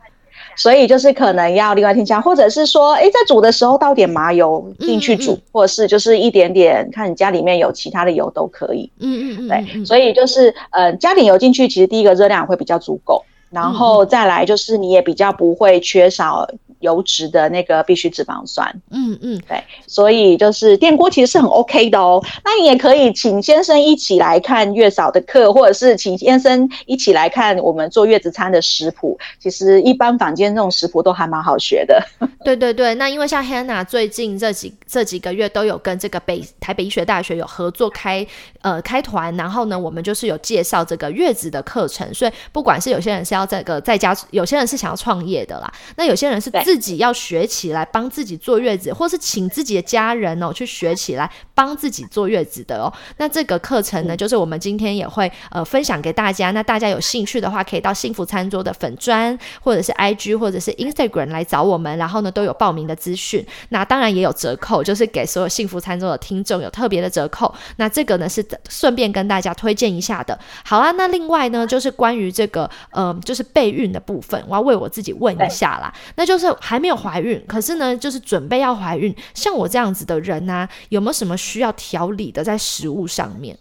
[0.57, 8.91] 所以就是可能要另外添加，或者是说，哎，在煮的时候倒点麻油进去煮，或者是就是一点点，看你家里面有其他的油都可以。
[9.01, 16.49] 嗯嗯嗯，对，所以就是呃，加点油进去，其实第一个热量会比较足够，然后再来就是你也比较不会缺少。
[16.85, 22.23] 油脂的那个必需脂肪酸，嗯嗯，对，所以就是电锅其实是很 OK 的哦。
[22.45, 29.19] 那你也可以请先生一起来看月嫂的课，或者是请先生一起来看我们做月子餐的食谱。
[29.41, 32.01] 其实一般坊间这种食谱都还蛮好学的。
[32.45, 38.27] 对对对，那因为像 Hannah 最近这几这几个月都有跟这个北台北医学大学有合作开
[38.61, 42.13] 呃开团，然后呢，我们就是有介绍这个月子的课程。
[42.13, 52.93] 所以不管是有些人是要这个在家，有些人是想要创业的啦，那有些人是自自己要学起来帮自己坐月子，或是请自己的家人哦去学起来帮自己坐月子的哦。
[53.19, 56.51] 那这个课程呢，就是我们今天也会呃分享给大家。
[56.51, 63.47] 那大家有兴趣的话，可以到幸福餐桌的粉砖，或者是 IG，或者是 Instagram 来找我们，然后呢都有报名的资讯。
[63.69, 67.55] 那当然也有折扣，就是给所有幸福餐桌的听众有特别的折扣。
[67.77, 70.37] 那这个呢是顺便跟大家推荐一下的。
[70.65, 76.53] 好啊，那另外呢就是关于这个呃就是备孕的部分，我要为我自己问一下啦，那就是。
[76.67, 79.15] 还没有怀孕，可是呢，就是准备要怀孕。
[79.35, 83.55] 像我这样子的人呢，有没有什么需要调理的在食物上面？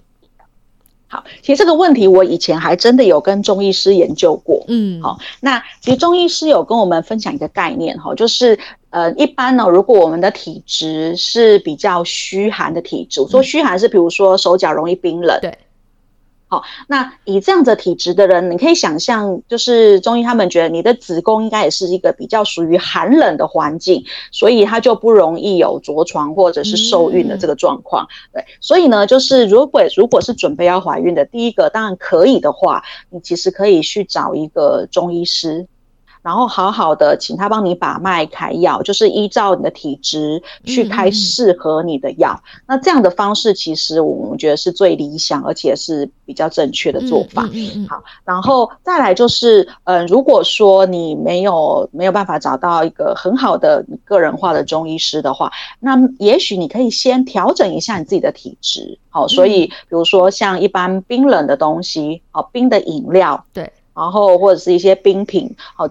[1.10, 4.64] 好，其实这个问题我以前还真的有跟中医师研究过。
[4.70, 8.58] 嗯，好，那其实中医师有跟我们分享一个概念，哈，就是
[8.90, 15.54] 呃，一般呢，如果我们的体质是比较虚寒的体质，我说虚寒是比如说手脚容易冰冷，对。
[16.54, 28.08] 好，那以这样的体质的人，你可以想象，就是中医他们觉得你的子宫应该也是一个比较属于寒冷的环境，所以它就不容易有着床或者是受孕的这个状况。
[28.32, 35.66] 对，所以呢，就是如果如果是准备要怀孕的，第一个当然可以的话，你其实可以去找一个中医师。
[36.24, 42.42] 然后好好的请他帮你把脉开药，就是依照你的体质去开适合你的药。
[42.66, 47.44] 那这样的方式其实我们觉得是最理想，而且是比较正确的做法。
[47.90, 55.52] 好，然后再来就是，嗯，如果说你没有没有办法找到一个很好的个人化的中医师的话，
[55.82, 58.98] 那也许你可以先调整一下你自己的体质。
[59.10, 65.86] 好，所以比如说像一般冰冷的东西，好冰的饮料，对，然后或者是一些冰品，好。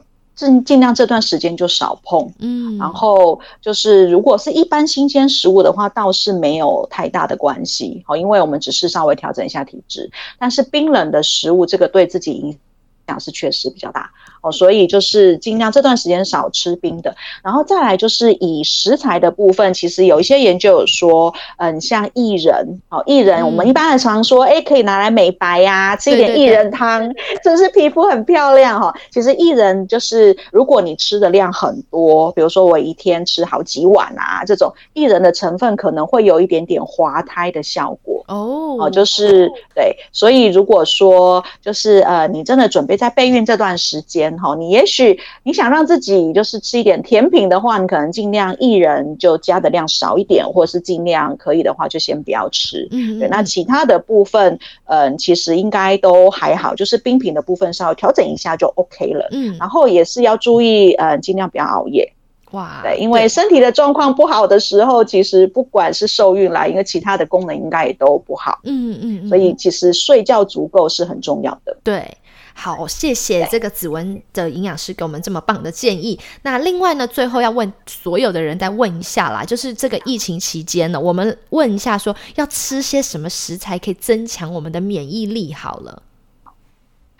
[0.46, 12.58] 尽尽量这段时间就少碰，嗯，然后就是如果是一般新鲜食物的话，倒是没有太大的关系，好，因为我们只是稍微调整一下体质，但是冰冷的食物，这个对自己影
[13.06, 14.10] 响是确实比较大。
[14.42, 27.08] 哦，所以就是尽量这段时间少吃冰的，然后再来就是以食材的部分，其实有一些研究有说，嗯，像薏仁，哦，薏仁我们一般的常说，哎，可以拿来美白呀，吃一点薏仁汤，
[27.44, 28.92] 就是皮肤很漂亮哈？
[29.12, 44.31] 其实薏仁就是如果你吃的量很多，比如说我一天吃好几碗啊，这种薏仁的成分可能会有一点点滑胎的效果哦，哦，就是对，所以如果说就是呃，你真的准备在备孕这段时间。
[44.38, 52.86] 好，你也许你想让自己就是吃一点甜品的话，你可能尽量一人就加的量少一点，或者是尽量可以的话就先不要吃。
[52.90, 53.28] 嗯，对。
[53.28, 59.28] 那其他的部分，嗯，其实应该都还好，就是冰品的部分稍微调整一下就 OK 了。
[59.32, 62.12] 嗯，然后也是要注意，呃，尽量不要熬夜。
[62.52, 68.58] 哇，对，因为身体的状况不好的时候，其实不管是受孕啦，因为其他的功能应该也都不好。
[68.64, 71.74] 嗯嗯，所以其实睡觉足够是很重要的。
[71.82, 72.06] 对。
[72.54, 76.18] 好，谢谢这个子文的营养师给我们这么棒的建议。
[76.42, 85.52] 那另外呢，最后要问所有的人再问一下啦，就是这个疫情期间呢，我们问一下说要吃些什么食材可以增强我们的免疫力？
[85.52, 86.02] 好了。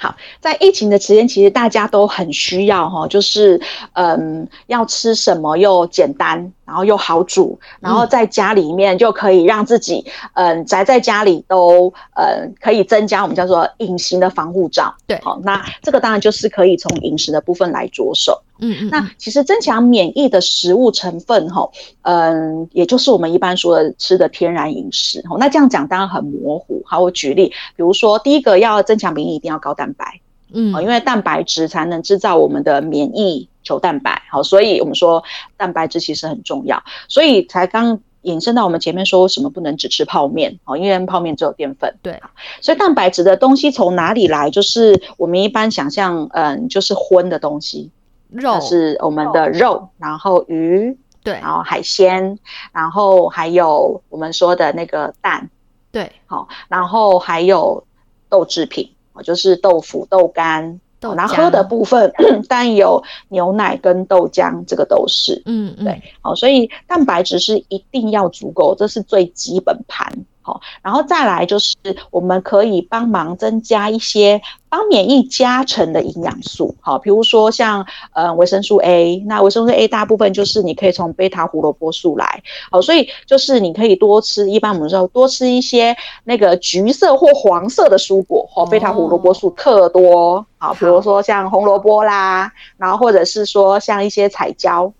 [0.03, 3.61] 好，在疫情的期间，其实大家都很需要哈，就是
[3.92, 14.92] 嗯，要吃什么又简单，然后又好煮，然后在家里面就可以让自己嗯宅在家里都嗯可以增加我们叫做隐形的防护罩。
[15.07, 18.42] 对，好，那这个当然就是可以从饮食的部分来着手。
[18.64, 21.68] 嗯嗯，那其实增强免疫的食物成分哈，
[22.02, 25.20] 嗯，也就是我们一般说的吃的天然饮食。
[25.22, 26.80] 哈，那这样讲当然很模糊。
[26.86, 30.20] 好，我举例，比如说第一个要增强免疫，一定要高蛋白。
[30.54, 34.22] 嗯，因为蛋白质才能制造我们的免疫球蛋白。
[34.30, 35.24] 好，所以我们说
[35.56, 40.60] 蛋白质其实很重要，所以才刚引申到我们前面说为什么不能只吃泡面？
[40.66, 41.92] 哦，因为泡面只有淀粉。
[42.02, 42.20] 对，
[42.60, 44.50] 所以蛋白质的东西从哪里来？
[44.50, 47.90] 就是我们一般想象，嗯，就是荤的东西。
[48.33, 48.61] 肉。
[48.61, 52.39] 是我们的肉，然后鱼，对，然后海鲜，
[52.72, 55.51] 然后还有我们说的那个蛋，
[55.91, 57.85] 对，好，然后还有
[58.28, 58.91] 豆制品，
[59.24, 62.12] 就是豆腐、豆干，然后喝的部分，
[62.49, 70.11] 但有牛奶跟豆浆，这个都是，嗯嗯，对，好，所以蛋白质是一定要足够，这是最基本盘。
[70.43, 71.76] 好，然后再来就是
[72.11, 94.93] 我们可以帮忙增加一些帮免疫加成的营养素，好，比如说像呃维生素 A，那维生素 A 大部分就是你可以从贝塔胡萝卜素来，好，所以就是你可以多吃，一般我们说多吃一些那个橘色或黄色的蔬果，好，贝塔胡萝卜素特多，好，比如说像红萝卜啦，然后或者是说像一些彩椒。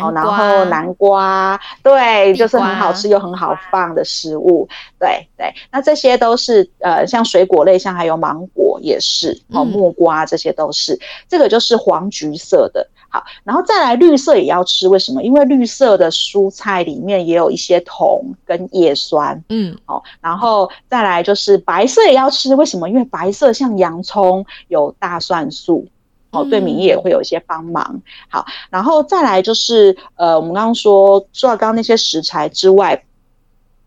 [0.00, 4.68] 哦，然后南瓜，对，就是很好吃又很好放的食物，
[4.98, 5.52] 对对。
[5.70, 10.98] 那这些都是呃，像水果类，像还有芒果也是，哦，木瓜这些都是。
[11.28, 15.22] 这个就是黄橘色的，好，然后再来绿色也要吃，为什么？
[15.22, 22.88] 因为绿色的蔬菜里面也有一些铜跟叶酸，嗯，好，然后再来就是白色也要吃，为什么？
[22.88, 25.86] 因为白色像洋葱有大蒜素。
[26.32, 28.02] 哦，对免疫也会有一些帮忙。
[28.28, 33.04] 好，然后再来就是，呃，我们刚刚说，除了刚刚那些食材之外，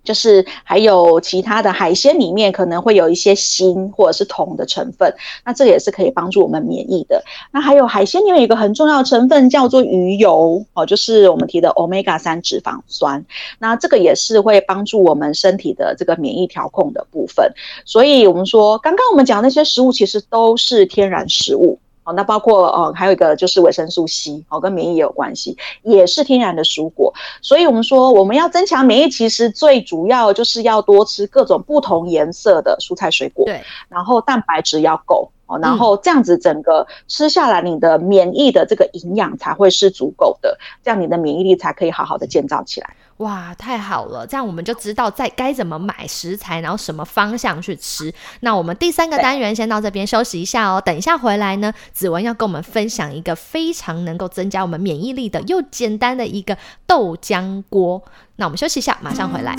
[0.03, 5.11] 就是还有其他的海鲜里面可能会有一些锌或者是铜的成分，
[5.43, 7.23] 那这也是可以帮助我们免疫的。
[7.51, 13.25] 那还有海鲜里面有一个很重要的成分叫做鱼油哦，就是我们提的 omega 三脂肪酸，
[13.57, 17.51] 那这个也是会帮助我们身体的这个免疫调控的部分。
[17.85, 21.79] 所以我们说，刚刚我们讲那些食物其实都是天然食物。
[22.05, 27.13] 哦，那包括哦，还有一个就是维生素 C，哦，跟免疫也有关系，也是天然的蔬果。
[27.41, 33.43] 所以，我们说我们要增强免疫，其实最主要就是要多吃各种不同颜色的蔬菜水果。
[33.45, 42.95] 对，然后蛋白质要够哦，然后这样子整个吃下来，你的免疫的这个营养才会是足够的，这样你的免疫力才可以好好的建造起来。
[43.17, 44.27] 哇，太好了！
[44.27, 48.13] 这样我们就知道在该怎么买食材，然后什么方向去吃。
[48.41, 50.81] 那我们第三个单元先到这边休息一下哦。
[50.85, 58.03] 等一下回来呢，子文要跟我们分享一个非常能够增加我们免疫力的又简单的一个豆浆锅。
[58.35, 59.55] 那我们休息一下，马上回来。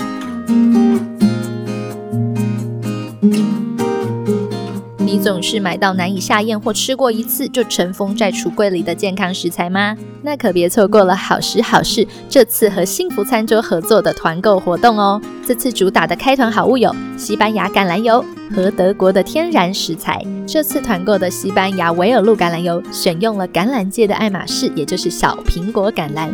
[5.07, 9.95] 你总是买到难以下咽或吃过一次就尘封在橱柜里的健康食材吗？
[10.21, 15.21] 那可别错过了好时好事这次和幸福餐桌合作的团购活动哦！
[15.45, 18.21] 这次主打的开团好物有西班牙橄榄油
[18.53, 20.21] 和德国的天然食材。
[20.45, 26.27] 这次团购的西班牙维尔路橄榄油选用了橄榄界的爱马仕，也就是小苹果橄榄。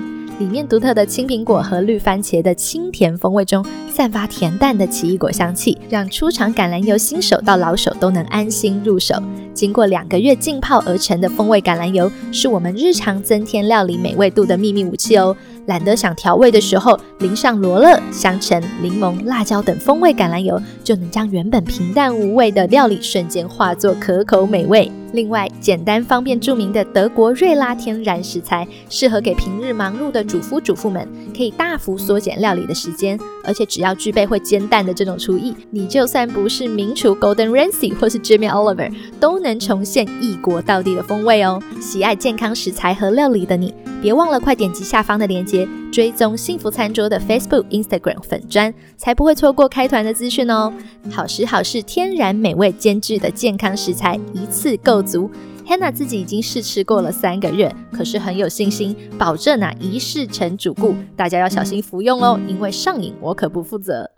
[0.44, 9.16] 里面独特的青苹果和绿番茄的清甜风味中，散发甜淡的奇异果香气，让出厂橄榄油新手到老手都能安心入手。
[9.54, 15.34] 经过两个月浸泡而成的风味橄榄油，是我们日常增添料理美味度的秘密武器哦。
[15.68, 24.92] 懒得想调味的时候，淋上罗勒、香橙、柠檬、辣椒等风味橄榄油，就能将原本平淡无味的料理瞬间化作可口美味。
[25.14, 31.08] 另外，简单方便著名的德国瑞拉天然食材，适合给平日忙碌的主夫主妇们，
[31.38, 33.18] 可以大幅缩减料理的时间。
[33.46, 41.62] 而且只要具备会煎蛋的这种厨艺，你就算不是名厨 Golden Ramsy 或是 Jimmy Oliver，都能重现异国到地的风味哦。
[41.80, 50.74] 喜爱健康食材和料理的你，别忘了快点击下方的链接，追踪幸福餐桌的 Facebook、Instagram 粉砖，才不会错过开团的资讯哦。
[51.12, 55.30] 好食好事，天然美味兼具的健康食材，一次够足。
[55.68, 60.96] Hannah 自己已经试吃过了三个月，可是很有信心，保证啊一试成主顾。
[61.16, 64.10] 大家要小心服用哦，因为上瘾我可不负责。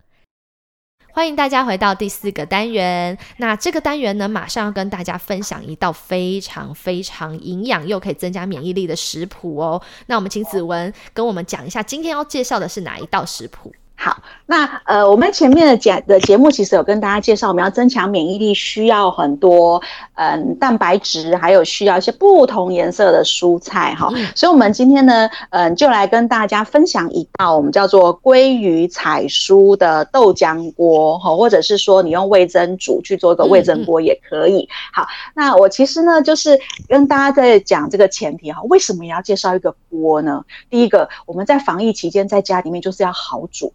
[1.16, 3.18] 欢迎大家回到第四个单元。
[3.38, 9.82] 那这个单元呢，马上要跟大家分享一道非常非常营养又可以增加免疫力的食谱哦。
[10.08, 13.74] 那我们请子文跟我们讲一下，今天要介绍的是哪一道食谱？
[13.98, 19.82] 好，那呃，我们前面的节的节目其实有跟大家介绍，我们要增强免疫力需要很多
[20.16, 24.10] 嗯蛋白质，还有需要一些不同颜色的蔬菜哈。
[24.36, 34.68] 所以，我们今天呢，嗯，就来跟大家分享一道我们叫做鲑鱼彩蔬的豆浆锅哈，或者是说你用味增煮去做一个味增锅也可以。
[34.94, 40.44] 好，那我其实呢，就是跟大家在讲这个前提哈，为什么要介绍一个锅呢？
[40.70, 43.74] 第一个，我们在防疫期间在家里面就是要好煮。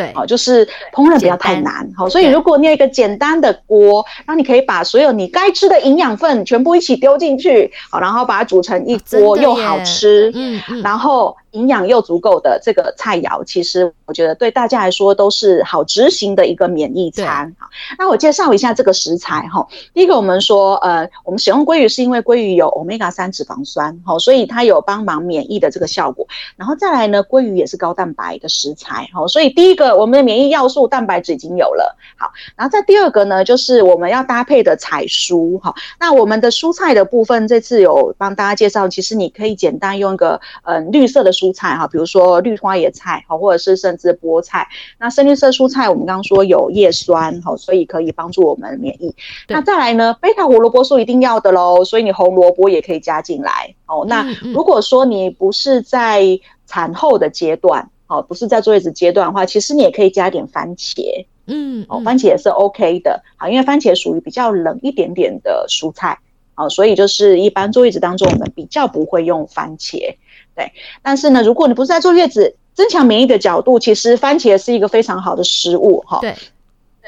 [0.00, 3.30] 对，好，就是烹饪不要太难，好，所以如果你有一个简单。
[3.40, 11.34] 的锅，然后你可以把所有你该吃的营养分全部一起丢进去，好，然后把它煮成一锅又好吃，嗯嗯，然后。
[11.52, 17.54] 营养又足够的这个菜肴，其实我觉得对大家来说都是好执行的一个免疫餐。
[17.58, 17.66] 好，
[17.98, 19.66] 那我介绍一下这个食材哈。
[19.92, 26.24] 第一个，我们说，呃，我们使用鲑鱼是因为鲑鱼有 omega 三脂肪酸，哈，所以它有帮忙免疫的这个效果。
[26.56, 31.96] 然后再来呢，鲑鱼也是高蛋白的食材，哈，所以第一个我们的免疫要素蛋白质已经有了。
[32.16, 35.74] 好，然后再第二个呢，就是我们要搭配的彩蔬，哈。
[35.98, 41.32] 那我们的蔬菜的部分，这次有帮大家介绍，其实你可以简单用一个，嗯，绿色的。
[41.40, 44.68] 蔬菜哈，比如说绿花野菜哈，或者是甚至菠菜。
[44.98, 49.14] 那深绿色蔬菜，我们刚刚说有叶酸哈，所以可以帮助我们免疫。
[49.48, 54.04] 那再来呢，贝塔胡萝卜素一定要的喽，所以你红萝卜也可以加进来哦。
[54.06, 66.18] 那如果说你不是在产后的阶段，哦，不是在坐月子阶段的话，其实你也可以加点番茄，嗯，哦，番茄也是 OK 的，好，因为番茄属于比较冷一点点的蔬菜，
[66.54, 70.16] 好，所以就是一般坐月子当中，我们比较不会用番茄。
[70.54, 70.72] 对，
[71.02, 76.18] 但是呢，如果你不是在坐月子，增强免疫的角度，其实番茄是一个非常好的食物，哈。
[76.20, 76.34] 对。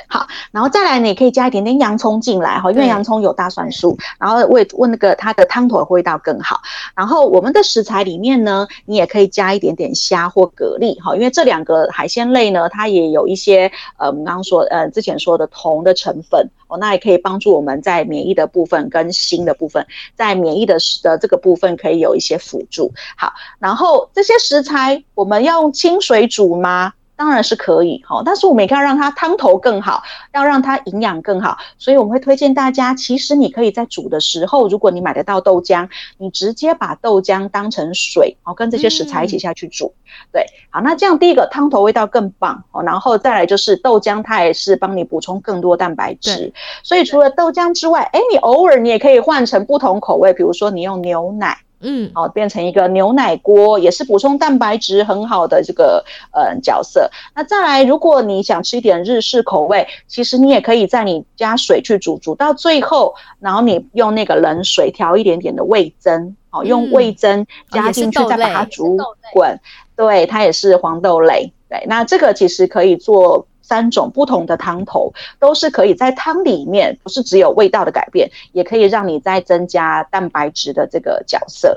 [0.08, 6.60] 好，然后再来，你可以加一点点洋葱进来哈，因为洋葱有大蒜素，然后味问那个它的汤头味道更好。
[6.94, 22.92] 然后我们的食材里面呢，你也可以加一点点虾或蛤蜊哈，因为这两个海鲜类呢，它也有一些呃，我们刚刚说呃之前说的铜的成分哦，那也可以帮助我们在免疫的部分跟锌的部分，在免疫的的这个部分可以有一些辅助。
[23.16, 26.92] 好，然后这些食材我们要用清水煮吗？
[27.22, 30.02] 当然是可以哈，但是我们也可以让它汤头更好，
[30.34, 39.94] 要让它营养更好，所以我们会推荐大家，其实你可以在煮的时候，如果你买得到豆浆，你直接把豆浆当成水哦，跟这些食材一起下去煮。
[40.32, 46.52] 对，好，那这样第一个汤头味道更棒哦，然后再来就是豆浆，它也是帮你补充更多蛋白质。
[46.82, 51.56] 所以除了豆浆之外，哎，你偶尔你也可以换成不同口味，比如说你用牛奶。
[51.82, 57.10] 嗯，好，变成一个牛奶锅，也是补充蛋白质很好的这个呃角色。
[57.34, 68.96] 那再来，如果你想吃一点日式口味，其实你也可以在你加水去煮，煮到最后，然后你用那个冷水调一点点的味增，好，用味增加进去，再把它煮
[69.32, 69.60] 滚。
[69.96, 71.52] 对，它也是黄豆类。
[71.68, 73.46] 对，那这个其实可以做。
[73.72, 81.74] 三种不同的汤头都是可以在汤里面，不是只有味道的改变，也可以让你再增加蛋白质的这个角色。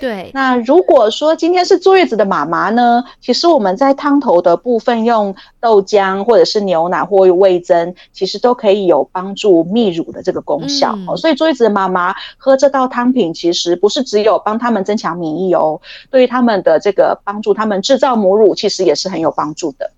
[0.00, 11.16] 对，那如果说今天是坐月子的妈妈呢，其实我们在汤头的部分用豆浆或者是牛奶或味增，其实都可以有帮助泌乳的这个功效哦。
[11.16, 19.90] 所以坐月子的妈妈喝这道汤品，其实不是只有帮他们增强免疫哦，对于他们的这个帮助，他们制造母乳，其实也是很有帮助的。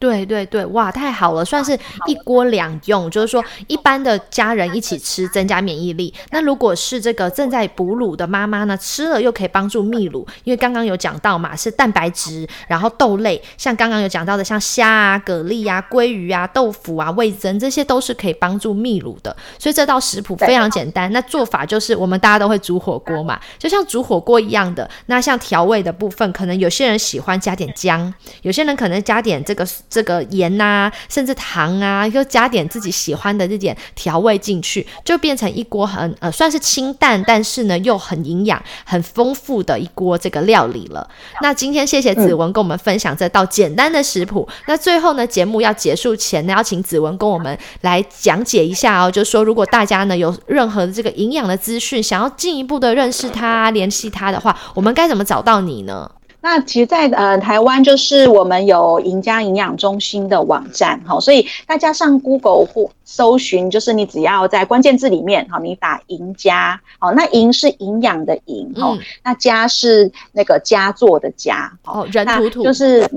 [0.00, 6.12] 对对对，哇，太好了，算是一锅两用，就是说一般的家人一起吃，增加免疫力。
[6.30, 19.36] 那如果是这个正在哺乳的妈妈呢，吃了又可以帮助泌乳，因为刚刚有讲到嘛，是蛋白质，然后豆类，像刚刚有讲到的，像虾啊、蛤蜊啊、鲑鱼啊、豆腐啊、味增，这些都是可以帮助泌乳的。
[19.58, 24.88] 所以这道食谱非常简单，那做法就是我们大家都会煮火锅嘛，就像煮火锅一样的。
[25.06, 29.66] 那像调味的部分，可能有些人喜欢加点姜，有些人可能加点这个。
[29.90, 41.06] 这个盐呐，甚至糖啊，又加点自己喜欢的这点调味进去，就变成一锅很呃算是清淡，但是呢又很营养、很丰富的一锅这个料理了。
[41.42, 44.48] 那今天谢谢子文跟我们分享这道简单的食谱。
[44.66, 56.10] 那最后呢，节目要结束前呢，要请子文跟我们来讲解一下哦，就是说如果大家呢有任何的这个营养的资讯，想要进一步的认识它、联系它的话，我们该怎么找到你呢？
[56.40, 73.08] 那其实，在呃台湾，就是我们有赢家营养中心的网站，好，所以大家上 Google 或搜寻，就是你只要在关键字里面，好，你打赢家，好，那赢是营养的赢，哦，那家是那个佳作的家，哦，人土土，就是。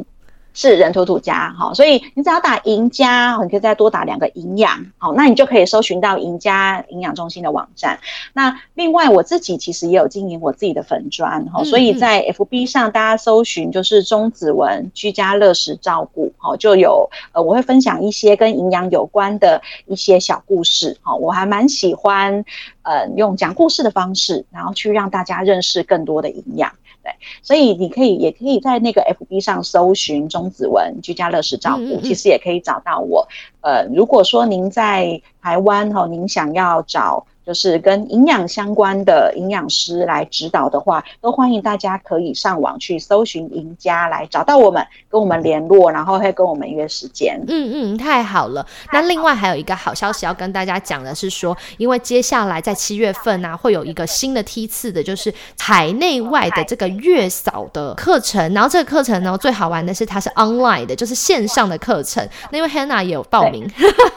[0.53, 7.99] 是人图图家哈，所以你只要打赢家，你可以再多打两个营养，好，那你就可以搜寻到赢家营养中心的网站。
[8.33, 22.45] 那另外我自己其实也有经营我自己的粉砖哈，所以在 FB 上大家搜寻就是钟子文居家乐食照顾，好，就有呃我会分享一些跟营养有关的一些小故事，好，我还蛮喜欢
[22.83, 26.71] 呃用讲故事的方式，然后去让大家认识更多的营养。
[27.03, 33.27] 对，所以你可以也可以在那个 FB 上搜寻钟子文居家乐食照顾，其实也可以找到我。
[33.59, 37.25] 呃，如果说您在台湾哈，您想要找。
[37.45, 47.37] 就是跟营养相关的营养师来指导的话，都欢迎大家可以上网去搜寻赢家来找到我们，跟我们联络，然后会跟我们约时间。
[47.49, 48.65] 嗯嗯，太好了。
[48.93, 58.53] 那另外还有一个好消息要跟大家讲的是说，因为接下来在七月份呢，会有一个新的梯次的，就是海内外的这个月嫂的课程。
[58.53, 62.25] 然后这个课程呢，最好玩的是它是 online 的，就是线上的课程。
[62.51, 63.69] 那因为 Hannah 也有报名，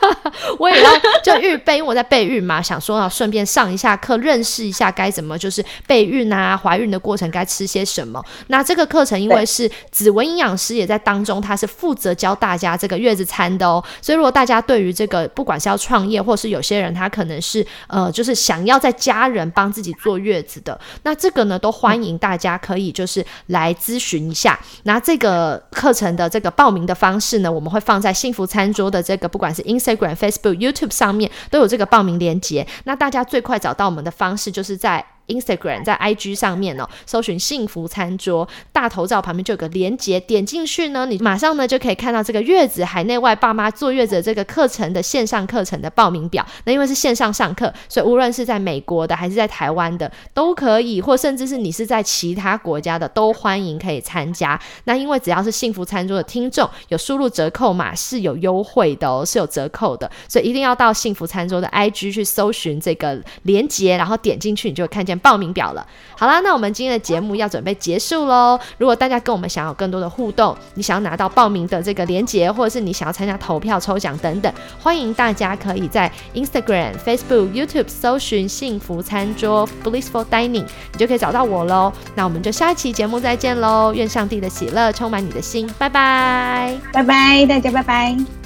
[0.61, 0.91] 我也要
[1.25, 3.11] 就预备，因为我在备孕嘛，想说啊。
[3.17, 8.23] 顺便上一下课，认识一下该怎么就是备孕啊，怀孕的过程该吃些什么。
[8.49, 13.83] 那这个课程因为是子文营养师也在当中，他是负责教大家这个月子餐的哦。
[14.03, 24.59] 所以如果大家对于这个不管是要创业，或是有些人他可能是呃就是想要在家人帮自己坐月子的，那这个呢都欢迎大家可以就是来咨询一下。
[24.83, 32.67] 那这个课程的这个报名的方式呢，我们会放在幸福餐桌的这个不管是 Instagram、Facebook、YouTube 上上面都有这个报名链接。
[32.85, 35.05] 那大家最快找到我们的方式，就是在。
[35.29, 46.47] Instagram 在 IG 上面哦，搜寻幸福餐桌大头照旁边就有个连接，点进去呢，你马上呢就可以看到这个月子海内外爸妈坐月子这个课程的线上课程的报名表。
[46.65, 54.61] 那因为是线上上课，所以无论是在美国的还是在台湾的都可以，或甚至是你是在其他国家的都欢迎可以参加。
[54.85, 65.16] 那因为只要是幸福餐桌的听众，有输入折扣码是有优惠的哦，是有折扣的，所以一定要到幸福餐桌的 IG 去搜寻这个连接，然后点进去你就会看见。
[65.19, 65.87] 报名表了。
[66.19, 68.59] 好啦，那我们今天的节目要准备结束喽。
[68.79, 81.93] 如果大家跟我们想要更多的互动，你想要拿到报名的这个链接，或者是你想要参加投票抽奖等等，欢迎大家可以在 Instagram、Facebook、YouTube 搜寻“幸福餐桌 ”（Blissful Dining），你就可以找到我喽。
[82.15, 83.93] 那我们就下一期节目再见喽！
[83.95, 88.46] 愿上帝的喜乐充满你的心，拜拜，拜拜，大家拜拜。